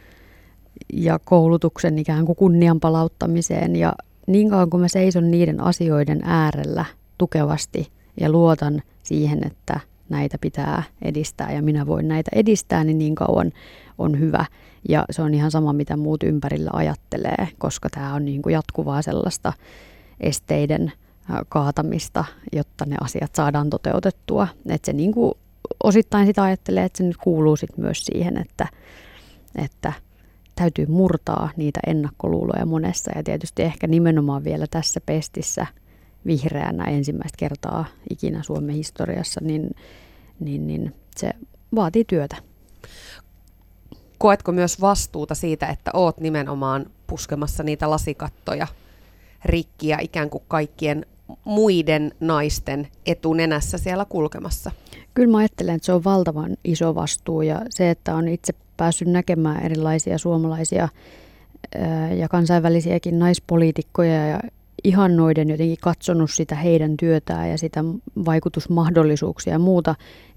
[0.93, 3.77] ja koulutuksen ikään kuin kunnian palauttamiseen.
[3.77, 3.93] Ja
[4.27, 6.85] niin kauan kuin mä seison niiden asioiden äärellä
[7.19, 7.89] tukevasti
[8.21, 13.53] ja luotan siihen, että näitä pitää edistää ja minä voin näitä edistää, niin niin kauan
[13.99, 14.45] on hyvä.
[14.89, 19.03] Ja se on ihan sama, mitä muut ympärillä ajattelee, koska tämä on niin kuin jatkuvaa
[19.03, 19.53] sellaista
[20.21, 20.93] esteiden
[21.49, 24.49] kaatamista, jotta ne asiat saadaan toteutettua.
[24.69, 25.35] Että se niin kuin
[25.85, 28.69] osittain sitä ajattelee, että se nyt kuuluu sit myös siihen, että,
[29.57, 29.93] että
[30.55, 35.67] täytyy murtaa niitä ennakkoluuloja monessa ja tietysti ehkä nimenomaan vielä tässä pestissä
[36.27, 39.71] vihreänä ensimmäistä kertaa ikinä Suomen historiassa, niin,
[40.41, 41.31] niin, niin se
[41.75, 42.37] vaatii työtä.
[44.19, 48.67] Koetko myös vastuuta siitä, että oot nimenomaan puskemassa niitä lasikattoja
[49.45, 51.07] rikkiä ikään kuin kaikkien
[51.45, 54.71] muiden naisten etunenässä siellä kulkemassa?
[55.15, 59.09] Kyllä mä ajattelen, että se on valtavan iso vastuu ja se, että on itse päässyt
[59.09, 60.89] näkemään erilaisia suomalaisia
[62.19, 64.41] ja kansainvälisiäkin naispoliitikkoja ja
[64.85, 67.85] ihannoiden jotenkin katsonut sitä heidän työtään ja sitä
[68.25, 69.95] vaikutusmahdollisuuksia ja muuta.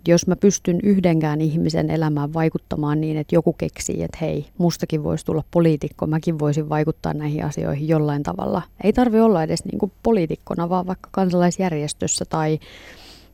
[0.08, 5.26] Jos mä pystyn yhdenkään ihmisen elämään vaikuttamaan niin, että joku keksii, että hei, mustakin voisi
[5.26, 8.62] tulla poliitikko, mäkin voisin vaikuttaa näihin asioihin jollain tavalla.
[8.84, 12.60] Ei tarvi olla edes niin kuin poliitikkona, vaan vaikka kansalaisjärjestössä tai,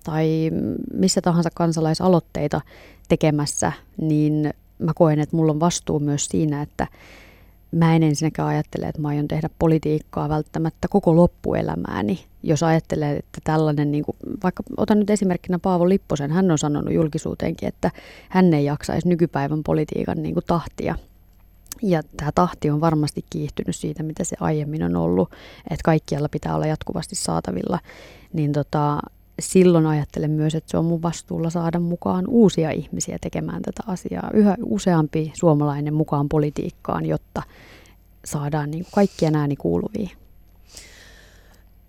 [0.03, 0.51] tai
[0.93, 2.61] missä tahansa kansalaisaloitteita
[3.07, 6.87] tekemässä, niin mä koen, että mulla on vastuu myös siinä, että
[7.71, 12.25] mä en ensinnäkään ajattele, että mä aion tehdä politiikkaa välttämättä koko loppuelämääni.
[12.43, 16.93] Jos ajattelee, että tällainen, niin kuin, vaikka otan nyt esimerkkinä Paavo Lipposen, hän on sanonut
[16.93, 17.91] julkisuuteenkin, että
[18.29, 20.95] hän ei jaksaisi nykypäivän politiikan niin kuin tahtia.
[21.81, 25.31] Ja tämä tahti on varmasti kiihtynyt siitä, mitä se aiemmin on ollut,
[25.63, 27.79] että kaikkialla pitää olla jatkuvasti saatavilla.
[28.33, 28.99] Niin tota,
[29.39, 34.29] silloin ajattelen myös, että se on mun vastuulla saada mukaan uusia ihmisiä tekemään tätä asiaa.
[34.33, 37.43] Yhä useampi suomalainen mukaan politiikkaan, jotta
[38.25, 40.11] saadaan niin kaikkien ääni kuuluviin.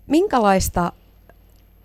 [0.07, 0.91] Minkälaista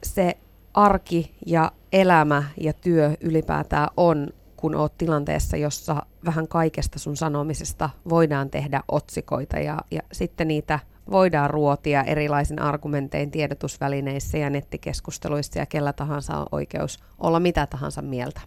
[0.03, 0.37] se
[0.75, 7.91] arki ja elämä ja työ ylipäätään on, kun oot tilanteessa, jossa vähän kaikesta sun sanomisesta
[8.09, 10.79] voidaan tehdä otsikoita ja, ja sitten niitä–
[11.11, 18.03] voidaan ruotia erilaisin argumentein tiedotusvälineissä ja nettikeskusteluissa ja kellä tahansa on oikeus olla mitä tahansa
[18.03, 18.41] mieltä.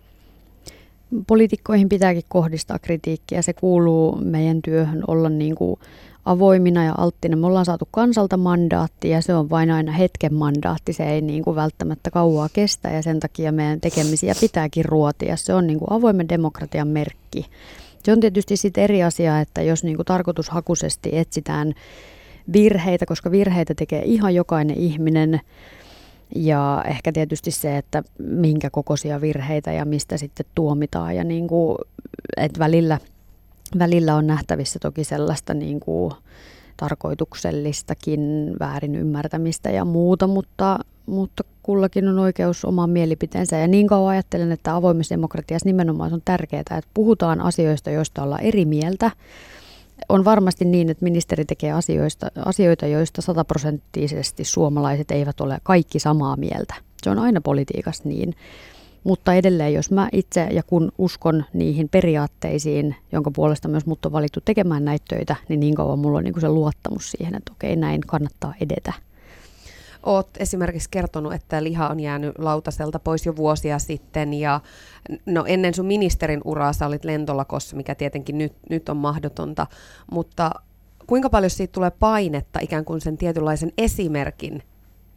[1.28, 3.42] Poliitikkoihin pitääkin kohdistaa kritiikkiä.
[3.42, 5.80] Se kuuluu meidän työhön olla niin kuin
[6.26, 7.38] avoimina ja alttina.
[7.38, 10.94] Me ollaan saatu kansalta mandaatti ja se on vain aina hetken mandaatti.
[10.94, 15.36] Se ei niin kuin välttämättä kauaa kestä ja sen takia meidän tekemisiä pitääkin ruotia.
[15.36, 17.46] Se on niin kuin avoimen demokratian merkki.
[18.04, 21.74] Se on tietysti sitten eri asia, että jos niin kuin tarkoitushakuisesti etsitään
[22.54, 25.42] virheitä, koska virheitä tekee ihan jokainen ihminen.
[26.36, 31.16] Ja ehkä tietysti se, että minkä kokoisia virheitä ja mistä sitten tuomitaan.
[31.16, 31.78] Ja niin kuin,
[32.38, 32.98] että välillä,
[33.80, 36.12] välillä on nähtävissä toki sellaista niin kuin
[36.78, 43.58] tarkoituksellistakin väärin ymmärtämistä ja muuta, mutta, mutta kullakin on oikeus omaan mielipiteensä.
[43.58, 48.44] Ja niin kauan ajattelen, että avoimessa demokratiassa nimenomaan on tärkeää, että puhutaan asioista, joista ollaan
[48.44, 49.12] eri mieltä
[50.10, 56.36] on varmasti niin, että ministeri tekee asioista, asioita, joista sataprosenttisesti suomalaiset eivät ole kaikki samaa
[56.36, 56.76] mieltä.
[57.04, 58.36] Se on aina politiikassa niin.
[59.04, 64.12] Mutta edelleen, jos mä itse ja kun uskon niihin periaatteisiin, jonka puolesta myös mut on
[64.12, 67.76] valittu tekemään näitä töitä, niin niin kauan mulla on niin se luottamus siihen, että okei,
[67.76, 68.94] näin kannattaa edetä.
[70.04, 74.62] Oot esimerkiksi kertonut, että liha on jäänyt lautaselta pois jo vuosia sitten ja
[75.26, 79.68] no ennen sun ministerin uraa sä olit lentolakossa, mikä tietenkin nyt, nyt on mahdotonta,
[80.12, 80.52] mutta
[81.08, 84.64] kuinka paljon siitä tulee painetta ikään kuin sen tietynlaisen esimerkin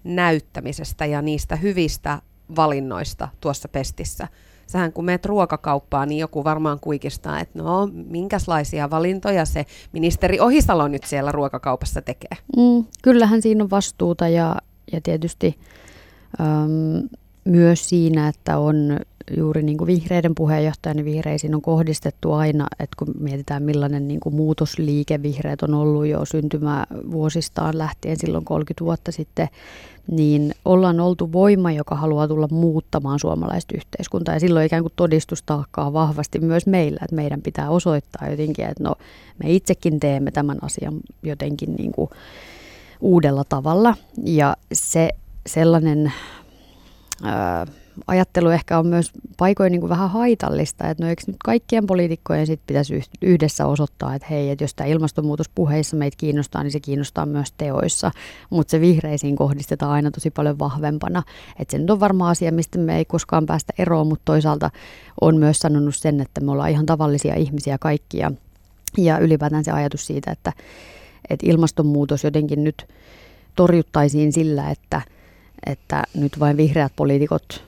[0.04, 2.22] näyttämisestä ja niistä hyvistä
[2.56, 4.28] valinnoista tuossa pestissä?
[4.66, 10.88] Sähän kun meet ruokakauppaan, niin joku varmaan kuikistaa, että no, minkälaisia valintoja se ministeri Ohisalo
[10.88, 12.36] nyt siellä ruokakaupassa tekee.
[12.56, 14.56] Mm, kyllähän siinä on vastuuta ja,
[14.92, 15.58] ja tietysti
[16.40, 17.08] äm,
[17.44, 18.98] myös siinä, että on
[19.36, 24.20] juuri niin kuin vihreiden puheenjohtajan niin vihreisiin on kohdistettu aina, että kun mietitään millainen niin
[24.20, 29.48] kuin muutosliike vihreät on ollut jo syntymävuosistaan lähtien silloin 30 vuotta sitten,
[30.10, 34.34] niin ollaan oltu voima, joka haluaa tulla muuttamaan suomalaista yhteiskuntaa.
[34.34, 38.94] Ja silloin ikään kuin todistustaakkaa vahvasti myös meillä, että meidän pitää osoittaa jotenkin, että no
[39.44, 42.10] me itsekin teemme tämän asian jotenkin niin kuin
[43.02, 43.96] uudella tavalla.
[44.24, 45.08] Ja se
[45.46, 46.12] sellainen...
[47.24, 47.66] Ää,
[48.06, 52.46] ajattelu ehkä on myös paikoin niin kuin vähän haitallista, että no eikö nyt kaikkien poliitikkojen
[52.46, 56.80] sit pitäisi yhdessä osoittaa, että hei, että jos tämä ilmastonmuutos puheissa meitä kiinnostaa, niin se
[56.80, 58.10] kiinnostaa myös teoissa,
[58.50, 61.22] mutta se vihreisiin kohdistetaan aina tosi paljon vahvempana,
[61.58, 64.70] että se nyt on varma asia, mistä me ei koskaan päästä eroon, mutta toisaalta
[65.20, 68.32] on myös sanonut sen, että me ollaan ihan tavallisia ihmisiä kaikkia
[68.98, 70.52] ja ylipäätään se ajatus siitä, että,
[71.30, 72.86] että ilmastonmuutos jotenkin nyt
[73.56, 75.02] torjuttaisiin sillä, että,
[75.66, 77.64] että nyt vain vihreät poliitikot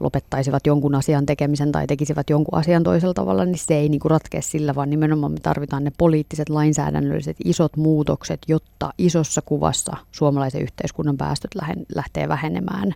[0.00, 4.42] lopettaisivat jonkun asian tekemisen tai tekisivät jonkun asian toisella tavalla, niin se ei niinku ratkea
[4.42, 11.16] sillä, vaan nimenomaan me tarvitaan ne poliittiset, lainsäädännölliset isot muutokset, jotta isossa kuvassa suomalaisen yhteiskunnan
[11.16, 11.50] päästöt
[11.94, 12.94] lähtee vähenemään.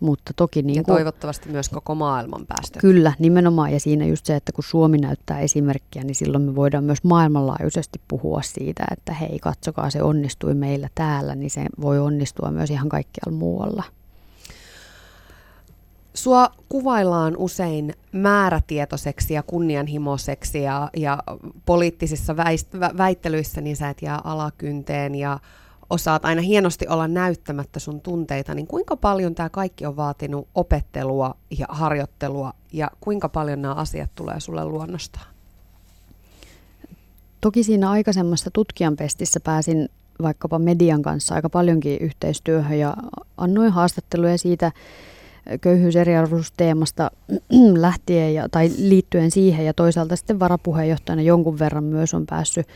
[0.00, 2.80] Mutta toki niin kuin, ja toivottavasti myös koko maailman päästöt.
[2.80, 3.72] Kyllä, nimenomaan.
[3.72, 8.00] Ja siinä just se, että kun Suomi näyttää esimerkkiä, niin silloin me voidaan myös maailmanlaajuisesti
[8.08, 12.88] puhua siitä, että hei, katsokaa, se onnistui meillä täällä, niin se voi onnistua myös ihan
[12.88, 13.82] kaikkialla muualla.
[16.14, 21.22] Sua kuvaillaan usein määrätietoiseksi ja kunnianhimoiseksi ja, ja
[21.66, 25.38] poliittisissa väist, väittelyissä niin sä et jää alakynteen ja
[25.90, 31.34] osaat aina hienosti olla näyttämättä sun tunteita, niin kuinka paljon tämä kaikki on vaatinut opettelua
[31.58, 35.26] ja harjoittelua ja kuinka paljon nämä asiat tulee sulle luonnostaan?
[37.40, 39.88] Toki siinä aikaisemmassa tutkijanpestissä pääsin
[40.22, 42.96] vaikkapa median kanssa aika paljonkin yhteistyöhön ja
[43.36, 44.72] annoin haastatteluja siitä
[45.60, 47.10] köyhyyseriarvoisuusteemasta
[47.74, 52.66] lähtien ja, tai liittyen siihen ja toisaalta sitten varapuheenjohtajana jonkun verran myös on päässyt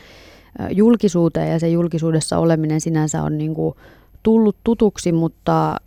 [0.71, 3.75] julkisuuteen ja se julkisuudessa oleminen sinänsä on niin kuin
[4.23, 5.77] tullut tutuksi, mutta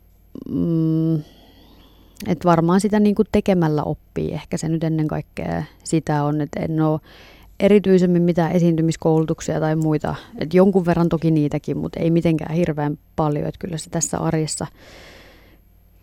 [0.50, 1.14] mm,
[2.26, 4.32] et varmaan sitä niin kuin tekemällä oppii.
[4.32, 7.00] Ehkä se nyt ennen kaikkea sitä on, että en ole
[7.60, 10.14] erityisemmin mitään esiintymiskoulutuksia tai muita.
[10.38, 13.46] Et jonkun verran toki niitäkin, mutta ei mitenkään hirveän paljon.
[13.46, 14.66] Et kyllä se tässä arjessa,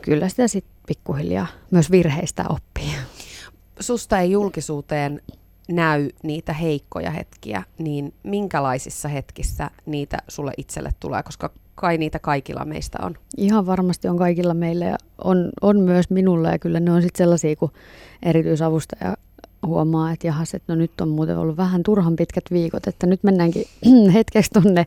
[0.01, 2.93] kyllä sitä sitten pikkuhiljaa myös virheistä oppii.
[3.79, 5.21] Susta ei julkisuuteen
[5.69, 12.65] näy niitä heikkoja hetkiä, niin minkälaisissa hetkissä niitä sulle itselle tulee, koska kai niitä kaikilla
[12.65, 13.15] meistä on?
[13.37, 17.17] Ihan varmasti on kaikilla meillä ja on, on myös minulla ja kyllä ne on sitten
[17.17, 17.71] sellaisia, kun
[18.23, 19.17] erityisavustaja
[19.65, 23.23] huomaa, että jahas, että no nyt on muuten ollut vähän turhan pitkät viikot, että nyt
[23.23, 23.65] mennäänkin
[24.13, 24.85] hetkeksi tuonne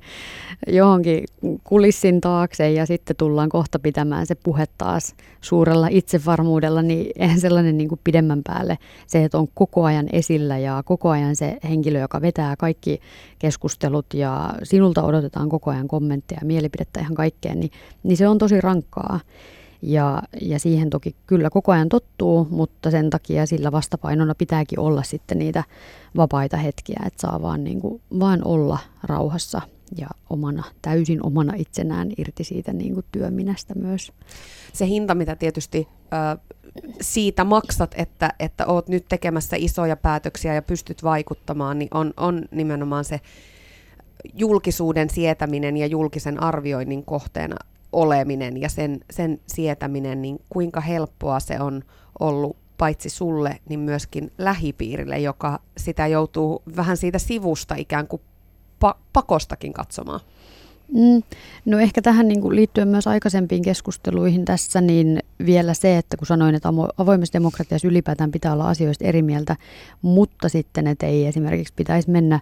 [0.67, 1.25] johonkin
[1.65, 7.79] kulissin taakse ja sitten tullaan kohta pitämään se puhe taas suurella itsevarmuudella, niin eihän sellainen
[7.79, 11.99] niin kuin pidemmän päälle se, että on koko ajan esillä ja koko ajan se henkilö,
[11.99, 13.01] joka vetää kaikki
[13.39, 17.71] keskustelut ja sinulta odotetaan koko ajan kommentteja ja mielipidettä ihan kaikkeen, niin,
[18.03, 19.21] niin se on tosi rankkaa.
[19.87, 25.03] Ja, ja siihen toki kyllä koko ajan tottuu, mutta sen takia sillä vastapainona pitääkin olla
[25.03, 25.65] sitten niitä
[26.17, 29.61] vapaita hetkiä, että saa vaan, niin kuin, vaan olla rauhassa
[29.99, 34.13] ja omana, täysin omana itsenään irti siitä niin kuin työminästä myös.
[34.73, 36.39] Se hinta, mitä tietysti ö,
[37.01, 42.45] siitä maksat, että, että oot nyt tekemässä isoja päätöksiä ja pystyt vaikuttamaan, niin on, on
[42.51, 43.21] nimenomaan se
[44.35, 47.57] julkisuuden sietäminen ja julkisen arvioinnin kohteena
[47.93, 51.83] oleminen ja sen, sen sietäminen, niin kuinka helppoa se on
[52.19, 58.23] ollut paitsi sulle, niin myöskin lähipiirille, joka sitä joutuu vähän siitä sivusta ikään kuin
[58.85, 60.21] pa- pakostakin katsomaan?
[60.93, 61.23] Mm,
[61.65, 66.27] no ehkä tähän niin kuin liittyen myös aikaisempiin keskusteluihin tässä, niin vielä se, että kun
[66.27, 66.69] sanoin, että
[66.99, 69.57] avoimessa demokratiassa ylipäätään pitää olla asioista eri mieltä,
[70.03, 72.41] mutta sitten, että ei esimerkiksi pitäisi mennä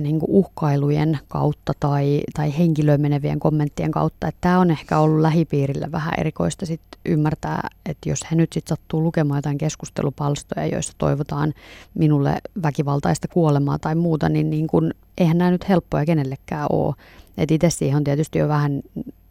[0.00, 4.28] niin kuin uhkailujen kautta tai, tai henkilöön menevien kommenttien kautta.
[4.28, 8.76] Että tämä on ehkä ollut lähipiirillä vähän erikoista sit ymmärtää, että jos he nyt sitten
[8.76, 11.54] sattuu lukemaan jotain keskustelupalstoja, joissa toivotaan
[11.94, 16.94] minulle väkivaltaista kuolemaa tai muuta, niin, niin kun, eihän nämä nyt helppoja kenellekään ole.
[17.38, 18.82] Et itse siihen on tietysti jo vähän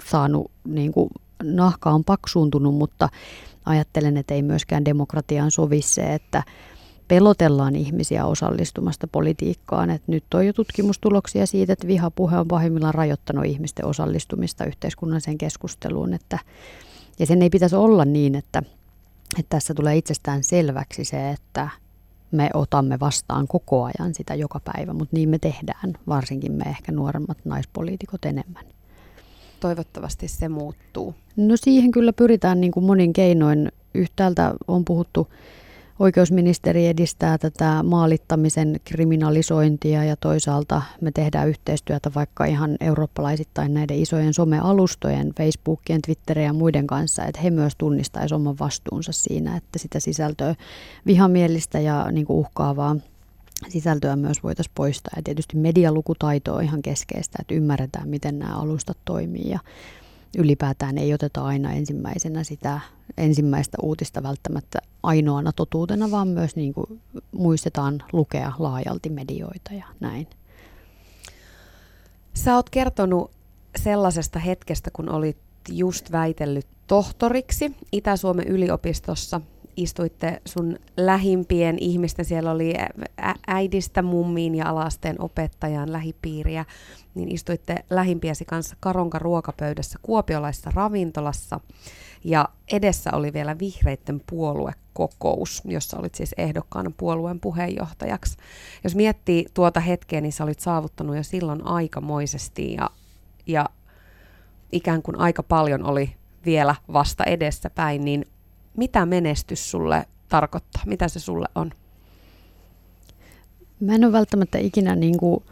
[0.05, 1.09] saanut, niin kuin,
[1.43, 3.09] nahka on paksuuntunut, mutta
[3.65, 6.43] ajattelen, että ei myöskään demokratiaan sovi se, että
[7.09, 9.89] pelotellaan ihmisiä osallistumasta politiikkaan.
[9.89, 16.13] Et nyt on jo tutkimustuloksia siitä, että vihapuhe on pahimmillaan rajoittanut ihmisten osallistumista yhteiskunnalliseen keskusteluun.
[16.13, 16.39] Että,
[17.19, 18.63] ja sen ei pitäisi olla niin, että,
[19.39, 21.69] että tässä tulee itsestään selväksi se, että
[22.31, 26.91] me otamme vastaan koko ajan sitä joka päivä, mutta niin me tehdään, varsinkin me ehkä
[26.91, 28.65] nuoremmat naispoliitikot enemmän.
[29.59, 31.15] Toivottavasti se muuttuu.
[31.35, 33.71] No siihen kyllä pyritään niin kuin monin keinoin.
[33.93, 35.27] Yhtäältä on puhuttu
[35.99, 44.33] Oikeusministeri edistää tätä maalittamisen kriminalisointia ja toisaalta me tehdään yhteistyötä vaikka ihan eurooppalaisittain näiden isojen
[44.33, 49.99] somealustojen, Facebookien, Twitterin ja muiden kanssa, että he myös tunnistaisivat oman vastuunsa siinä, että sitä
[49.99, 50.55] sisältöä
[51.05, 52.95] vihamielistä ja niin uhkaavaa
[53.67, 55.13] sisältöä myös voitaisiin poistaa.
[55.15, 59.59] Ja tietysti medialukutaito on ihan keskeistä, että ymmärretään, miten nämä alustat toimii ja
[60.37, 62.79] ylipäätään ei oteta aina ensimmäisenä sitä
[63.17, 67.01] ensimmäistä uutista välttämättä ainoana totuutena, vaan myös niin kuin
[67.31, 70.27] muistetaan lukea laajalti medioita ja näin.
[72.33, 73.31] Sä oot kertonut
[73.79, 75.37] sellaisesta hetkestä, kun olit
[75.69, 79.41] just väitellyt tohtoriksi Itä-Suomen yliopistossa
[79.81, 82.73] istuitte sun lähimpien ihmisten, siellä oli
[83.47, 86.65] äidistä mummiin ja alasteen opettajan lähipiiriä,
[87.15, 91.59] niin istuitte lähimpiesi kanssa Karonka ruokapöydässä kuopiolaisessa ravintolassa
[92.23, 98.37] ja edessä oli vielä vihreitten puoluekokous, jossa olit siis ehdokkaana puolueen puheenjohtajaksi.
[98.83, 102.89] Jos miettii tuota hetkeä, niin sä olit saavuttanut jo silloin aikamoisesti ja,
[103.47, 103.65] ja
[104.71, 106.15] ikään kuin aika paljon oli
[106.45, 108.25] vielä vasta edessä päin, niin
[108.79, 110.81] mitä menestys sulle tarkoittaa?
[110.85, 111.71] Mitä se sulle on?
[113.79, 115.43] Mä en ole välttämättä ikinä niin kuin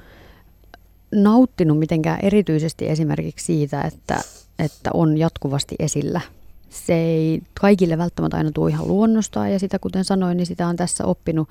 [1.11, 4.21] nauttinut mitenkään erityisesti esimerkiksi siitä, että,
[4.59, 6.21] että on jatkuvasti esillä.
[6.69, 10.75] Se ei kaikille välttämättä aina tule ihan luonnostaan ja sitä kuten sanoin, niin sitä on
[10.75, 11.49] tässä oppinut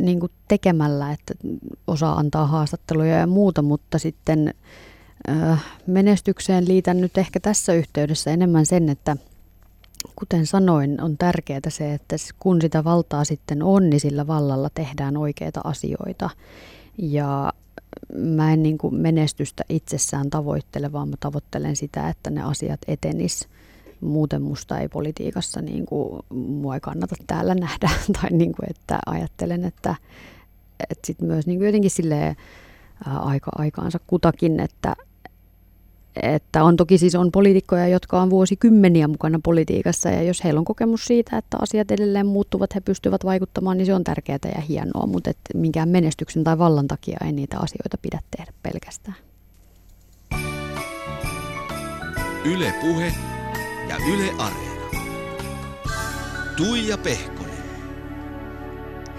[0.00, 1.34] niin kuin tekemällä, että
[1.86, 4.54] osaa antaa haastatteluja ja muuta, mutta sitten
[5.86, 9.16] menestykseen liitän nyt ehkä tässä yhteydessä enemmän sen, että
[10.16, 15.16] kuten sanoin, on tärkeää se, että kun sitä valtaa sitten on, niin sillä vallalla tehdään
[15.16, 16.30] oikeita asioita.
[16.98, 17.52] Ja
[18.16, 23.48] mä en niin kuin menestystä itsessään tavoittele, vaan mä tavoittelen sitä, että ne asiat etenis.
[24.00, 27.90] Muuten musta ei politiikassa, niin kuin, mua ei kannata täällä nähdä.
[28.20, 29.94] Tai niin kuin, että ajattelen, että,
[30.90, 32.36] että sit myös niin kuin jotenkin silleen,
[33.04, 34.96] aika aikaansa kutakin, että,
[36.22, 40.64] että on toki siis on poliitikkoja, jotka on vuosikymmeniä mukana politiikassa ja jos heillä on
[40.64, 45.06] kokemus siitä, että asiat edelleen muuttuvat, he pystyvät vaikuttamaan, niin se on tärkeää ja hienoa,
[45.06, 49.16] mutta et minkään menestyksen tai vallan takia ei niitä asioita pidä tehdä pelkästään.
[52.44, 53.12] Yle Puhe
[53.88, 54.68] ja Yle Areena.
[56.56, 57.58] Tuija Pehkonen.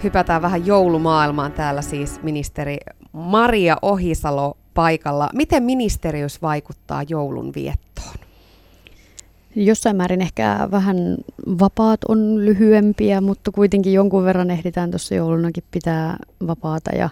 [0.02, 2.76] Hypätään vähän joulumaailmaan täällä siis ministeri
[3.12, 5.30] Maria Ohisalo paikalla.
[5.34, 8.14] Miten ministeriös vaikuttaa joulun viettoon?
[9.56, 11.16] Jossain määrin ehkä vähän
[11.60, 16.16] vapaat on lyhyempiä, mutta kuitenkin jonkun verran ehditään tuossa joulunakin pitää
[16.46, 16.90] vapaata.
[16.90, 17.10] Ja,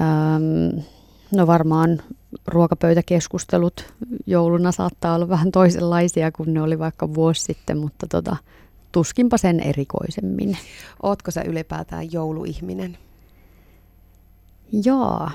[0.00, 0.78] ähm,
[1.34, 2.02] no varmaan
[2.46, 3.94] ruokapöytäkeskustelut
[4.26, 8.36] jouluna saattaa olla vähän toisenlaisia kuin ne oli vaikka vuosi sitten, mutta tota,
[8.92, 10.58] tuskinpa sen erikoisemmin.
[11.02, 12.98] Ootko sä ylipäätään jouluihminen?
[14.84, 15.28] Joo,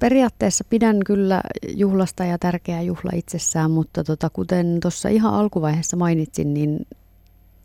[0.00, 1.40] periaatteessa pidän kyllä
[1.76, 6.86] juhlasta ja tärkeä juhla itsessään, mutta tota, kuten tuossa ihan alkuvaiheessa mainitsin, niin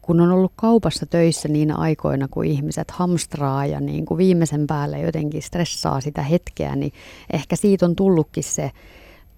[0.01, 4.99] kun on ollut kaupassa töissä niin aikoina, kun ihmiset hamstraa ja niin kuin viimeisen päälle
[4.99, 6.93] jotenkin stressaa sitä hetkeä, niin
[7.33, 8.71] ehkä siitä on tullutkin se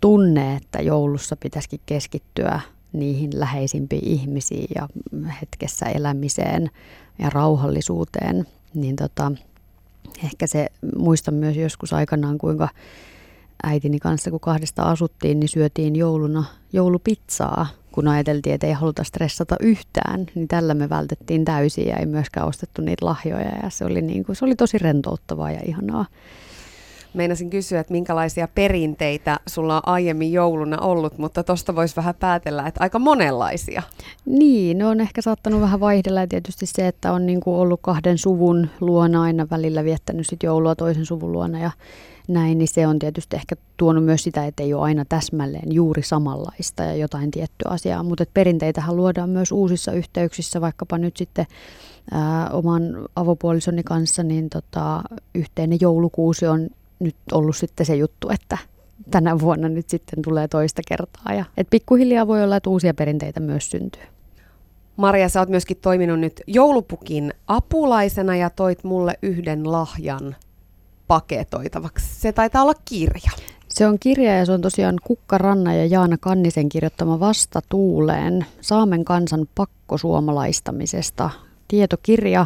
[0.01, 2.59] tunne, että joulussa pitäisikin keskittyä
[2.93, 4.87] niihin läheisimpiin ihmisiin ja
[5.41, 6.69] hetkessä elämiseen
[7.19, 8.47] ja rauhallisuuteen.
[8.73, 9.31] Niin tota,
[10.23, 12.69] ehkä se, muistan myös joskus aikanaan, kuinka
[13.63, 16.43] äitini kanssa, kun kahdesta asuttiin, niin syötiin jouluna
[16.73, 22.05] joulupizzaa, kun ajateltiin, että ei haluta stressata yhtään, niin tällä me vältettiin täysin ja ei
[22.05, 26.05] myöskään ostettu niitä lahjoja ja se oli, niin kuin, se oli tosi rentouttavaa ja ihanaa.
[27.17, 32.67] Meinasin kysyä, että minkälaisia perinteitä sulla on aiemmin jouluna ollut, mutta tuosta voisi vähän päätellä,
[32.67, 33.83] että aika monenlaisia.
[34.25, 37.79] Niin, ne on ehkä saattanut vähän vaihdella ja tietysti se, että on niin kuin ollut
[37.83, 41.71] kahden suvun luona aina välillä viettänyt sit joulua toisen suvun luona ja
[42.27, 46.01] näin, niin se on tietysti ehkä tuonut myös sitä, että ei ole aina täsmälleen juuri
[46.01, 51.45] samanlaista ja jotain tiettyä asiaa, mutta perinteitähän luodaan myös uusissa yhteyksissä, vaikkapa nyt sitten
[52.11, 52.81] ää, oman
[53.15, 55.01] avopuolisoni kanssa, niin tota,
[55.35, 58.57] yhteinen joulukuusi on nyt ollut sitten se juttu, että
[59.11, 61.33] tänä vuonna nyt sitten tulee toista kertaa.
[61.33, 64.03] Ja, et pikkuhiljaa voi olla, että uusia perinteitä myös syntyy.
[64.97, 70.35] Maria, sä oot myöskin toiminut nyt joulupukin apulaisena ja toit mulle yhden lahjan
[71.07, 72.15] paketoitavaksi.
[72.15, 73.31] Se taitaa olla kirja.
[73.67, 78.45] Se on kirja ja se on tosiaan Kukka Ranna ja Jaana Kannisen kirjoittama Vasta tuuleen
[78.61, 81.29] Saamen kansan pakkosuomalaistamisesta.
[81.67, 82.45] Tietokirja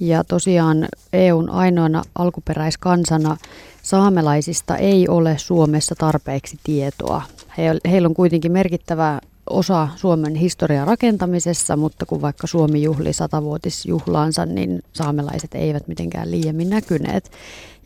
[0.00, 3.36] ja tosiaan EUn ainoana alkuperäiskansana
[3.82, 7.22] saamelaisista ei ole Suomessa tarpeeksi tietoa.
[7.58, 9.20] He, heillä on kuitenkin merkittävä
[9.50, 16.70] osa Suomen historian rakentamisessa, mutta kun vaikka Suomi juhli satavuotisjuhlaansa, niin saamelaiset eivät mitenkään liiemmin
[16.70, 17.30] näkyneet.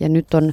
[0.00, 0.52] Ja nyt on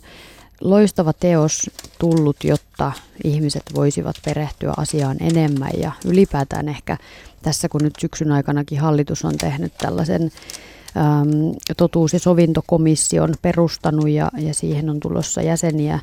[0.62, 2.92] loistava teos tullut, jotta
[3.24, 6.98] ihmiset voisivat perehtyä asiaan enemmän ja ylipäätään ehkä
[7.46, 10.32] tässä kun nyt syksyn aikanakin hallitus on tehnyt tällaisen
[10.98, 16.00] äm, totuus- ja sovintokomission perustanut ja, ja siihen on tulossa jäseniä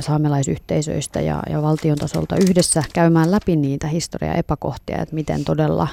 [0.00, 5.88] saamelaisyhteisöistä ja, ja valtion tasolta yhdessä käymään läpi niitä historiaepäkohtia, että miten todella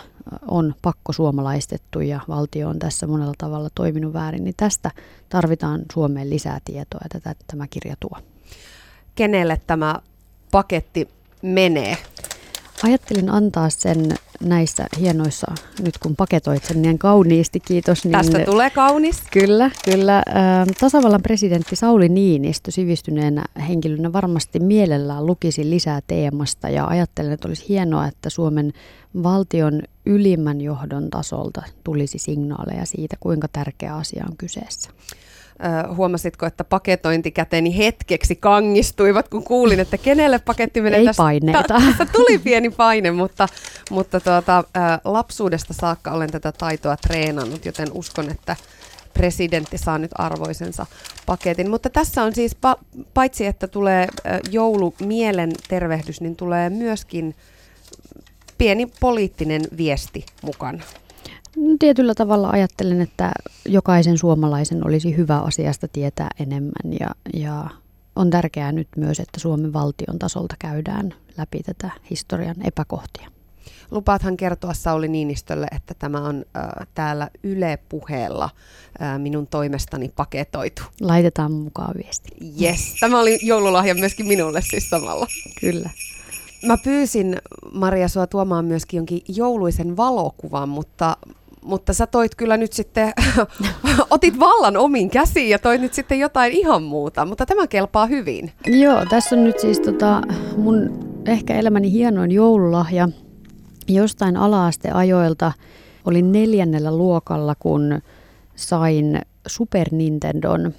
[0.48, 4.92] on pakko suomalaistettu ja valtio on tässä monella tavalla toiminut väärin, niin tästä
[5.30, 8.18] tarvitaan Suomeen lisää tietoa ja tätä tämä kirja tuo.
[9.16, 9.96] Kenelle tämä
[10.52, 11.10] paketti
[11.42, 11.98] menee?
[12.84, 15.52] Ajattelin antaa sen näissä hienoissa,
[15.84, 18.04] nyt kun paketoit sen niin kauniisti, kiitos.
[18.04, 19.24] Niin, Tästä tulee kaunis.
[19.32, 20.24] Kyllä, kyllä.
[20.80, 27.66] Tasavallan presidentti Sauli Niinistö sivistyneenä henkilönä varmasti mielellään lukisi lisää teemasta ja ajattelen, että olisi
[27.70, 28.74] hienoa, että Suomen
[29.24, 34.90] valtion ylimmän johdon tasolta tulisi signaaleja siitä, kuinka tärkeä asia on kyseessä
[35.96, 41.82] huomasitko, että paketointikäteni hetkeksi kangistuivat, kun kuulin, että kenelle paketti menee Ei tästä, paineita.
[41.88, 43.48] Tästä tuli pieni paine, mutta,
[43.90, 44.64] mutta tuota,
[45.06, 48.56] lapsuudesta saakka olen tätä taitoa treenannut, joten uskon, että
[49.14, 50.86] presidentti saa nyt arvoisensa
[51.26, 51.70] paketin.
[51.70, 54.08] Mutta tässä on siis, pa- paitsi että tulee
[54.52, 57.36] joulumielen tervehdys, niin tulee myöskin
[58.58, 60.84] pieni poliittinen viesti mukana.
[61.80, 63.32] Tietyllä tavalla ajattelen, että
[63.66, 67.70] jokaisen suomalaisen olisi hyvä asiasta tietää enemmän ja, ja
[68.16, 73.32] on tärkeää nyt myös, että Suomen valtion tasolta käydään läpi tätä historian epäkohtia.
[73.92, 78.50] Lupaathan kertoa Sauli Niinistölle, että tämä on äh, täällä Yle puheella
[79.02, 80.82] äh, minun toimestani paketoitu.
[81.02, 82.30] Laitetaan mukaan viesti.
[82.62, 85.28] Yes, tämä oli joululahja myöskin minulle siis samalla.
[85.62, 85.90] Kyllä.
[86.66, 87.38] Mä pyysin
[87.72, 91.18] Maria sua tuomaan myöskin jonkin jouluisen valokuvan, mutta,
[91.66, 93.14] mutta sä toit kyllä nyt sitten,
[94.10, 98.52] otit vallan omiin käsiin ja toit nyt sitten jotain ihan muuta, mutta tämä kelpaa hyvin.
[98.68, 100.22] Joo, tässä on nyt siis tota
[100.58, 103.10] mun ehkä elämäni hienoin joululahja
[103.88, 105.52] jostain alaasteajoilta.
[106.06, 108.02] Olin neljännellä luokalla, kun
[108.56, 110.74] sain Super Nintendon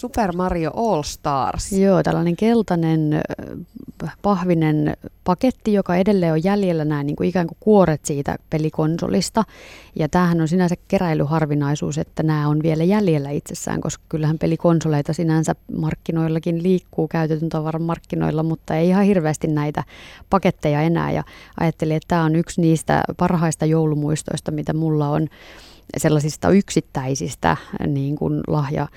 [0.00, 1.72] Super Mario All Stars.
[1.72, 3.20] Joo, tällainen keltainen
[4.22, 9.44] pahvinen paketti, joka edelleen on jäljellä nämä niin kuin ikään kuin kuoret siitä pelikonsolista.
[9.98, 15.54] Ja tämähän on sinänsä keräilyharvinaisuus, että nämä on vielä jäljellä itsessään, koska kyllähän pelikonsoleita sinänsä
[15.76, 19.84] markkinoillakin liikkuu käytetyn tavaran markkinoilla, mutta ei ihan hirveästi näitä
[20.30, 21.12] paketteja enää.
[21.12, 21.24] Ja
[21.60, 25.28] ajattelin, että tämä on yksi niistä parhaista joulumuistoista, mitä mulla on
[25.96, 28.88] sellaisista yksittäisistä niin kuin lahja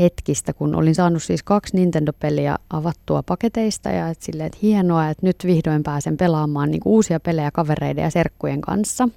[0.00, 5.26] hetkistä, kun olin saanut siis kaksi Nintendo-peliä avattua paketeista ja et silleen, että hienoa, että
[5.26, 9.08] nyt vihdoin pääsen pelaamaan niin uusia pelejä kavereiden ja serkkujen kanssa,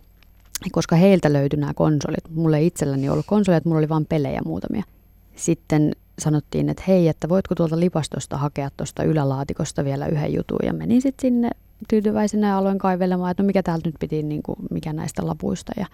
[0.71, 2.29] koska heiltä löytyi nämä konsolit.
[2.35, 4.83] Mulla ei itselläni ollut konsoleja, mulla oli vain pelejä muutamia.
[5.35, 10.73] Sitten sanottiin, että hei, että voitko tuolta lipastosta hakea tuosta ylälaatikosta vielä yhden jutun ja
[10.73, 11.49] menin sitten sinne
[11.87, 15.71] tyytyväisenä ja aloin kaivelemaan, että no mikä täältä nyt piti, niin kuin, mikä näistä lapuista
[15.77, 15.85] ja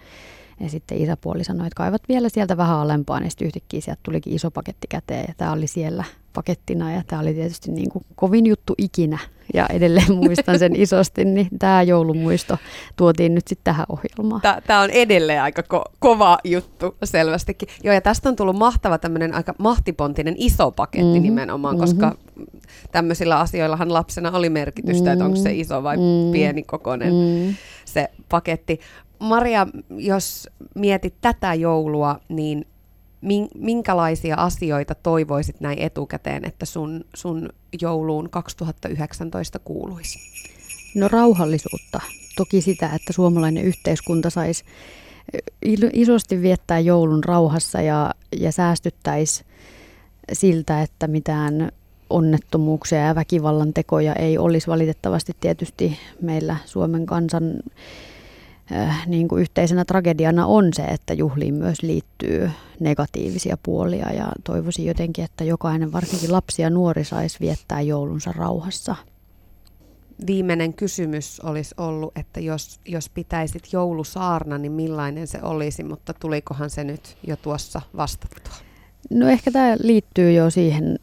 [0.60, 4.34] ja sitten isäpuoli sanoi, että kaivat vielä sieltä vähän alempaa, niin sitten yhtäkkiä sieltä tulikin
[4.34, 8.46] iso paketti käteen ja tämä oli siellä pakettina ja tämä oli tietysti niin kuin kovin
[8.46, 9.18] juttu ikinä
[9.54, 12.58] ja edelleen muistan sen isosti, niin tämä joulumuisto
[12.96, 14.40] tuotiin nyt sitten tähän ohjelmaan.
[14.66, 17.68] Tämä on edelleen aika ko- kova juttu selvästikin.
[17.82, 21.22] Joo ja tästä on tullut mahtava tämmöinen aika mahtipontinen iso paketti mm-hmm.
[21.22, 22.46] nimenomaan, koska mm-hmm.
[22.92, 25.12] tämmöisillä asioillahan lapsena oli merkitystä, mm-hmm.
[25.12, 26.32] että onko se iso vai mm-hmm.
[26.32, 27.54] pieni kokoinen mm-hmm.
[27.84, 28.80] se paketti.
[29.18, 32.66] Maria, jos mietit tätä joulua, niin
[33.54, 37.48] minkälaisia asioita toivoisit näin etukäteen, että sun, sun
[37.80, 40.18] jouluun 2019 kuuluisi?
[40.94, 42.00] No rauhallisuutta.
[42.36, 44.64] Toki sitä, että suomalainen yhteiskunta saisi
[45.92, 49.44] isosti viettää joulun rauhassa ja, ja säästyttäisi
[50.32, 51.72] siltä, että mitään
[52.10, 57.52] onnettomuuksia ja väkivallan tekoja ei olisi valitettavasti tietysti meillä Suomen kansan
[59.06, 62.50] niin kuin yhteisenä tragediana on se, että juhliin myös liittyy
[62.80, 68.96] negatiivisia puolia ja toivoisin jotenkin, että jokainen, varsinkin lapsi ja nuori, saisi viettää joulunsa rauhassa.
[70.26, 76.70] Viimeinen kysymys olisi ollut, että jos, jos pitäisit joulusaarna, niin millainen se olisi, mutta tulikohan
[76.70, 78.54] se nyt jo tuossa vastattua?
[79.10, 80.98] No ehkä tämä liittyy jo siihen,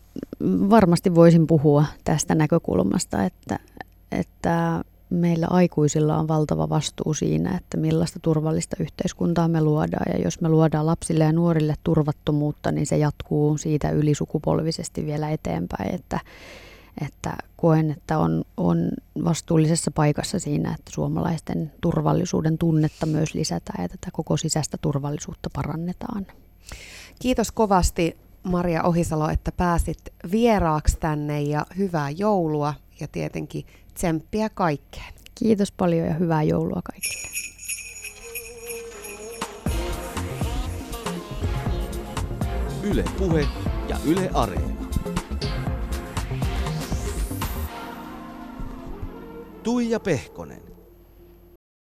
[0.69, 3.59] varmasti voisin puhua tästä näkökulmasta, että,
[4.11, 4.83] että
[5.15, 10.13] meillä aikuisilla on valtava vastuu siinä, että millaista turvallista yhteiskuntaa me luodaan.
[10.13, 15.95] Ja jos me luodaan lapsille ja nuorille turvattomuutta, niin se jatkuu siitä ylisukupolvisesti vielä eteenpäin.
[15.95, 16.19] Että,
[17.05, 18.91] että koen, että on, on
[19.25, 26.27] vastuullisessa paikassa siinä, että suomalaisten turvallisuuden tunnetta myös lisätään ja tätä koko sisäistä turvallisuutta parannetaan.
[27.19, 29.99] Kiitos kovasti Maria Ohisalo, että pääsit
[30.31, 35.13] vieraaksi tänne ja hyvää joulua ja tietenkin tsemppiä kaikkeen.
[35.35, 37.27] Kiitos paljon ja hyvää joulua kaikille.
[42.83, 43.47] Yle Puhe
[43.89, 44.85] ja Yle Areena.
[49.63, 50.62] Tuija Pehkonen.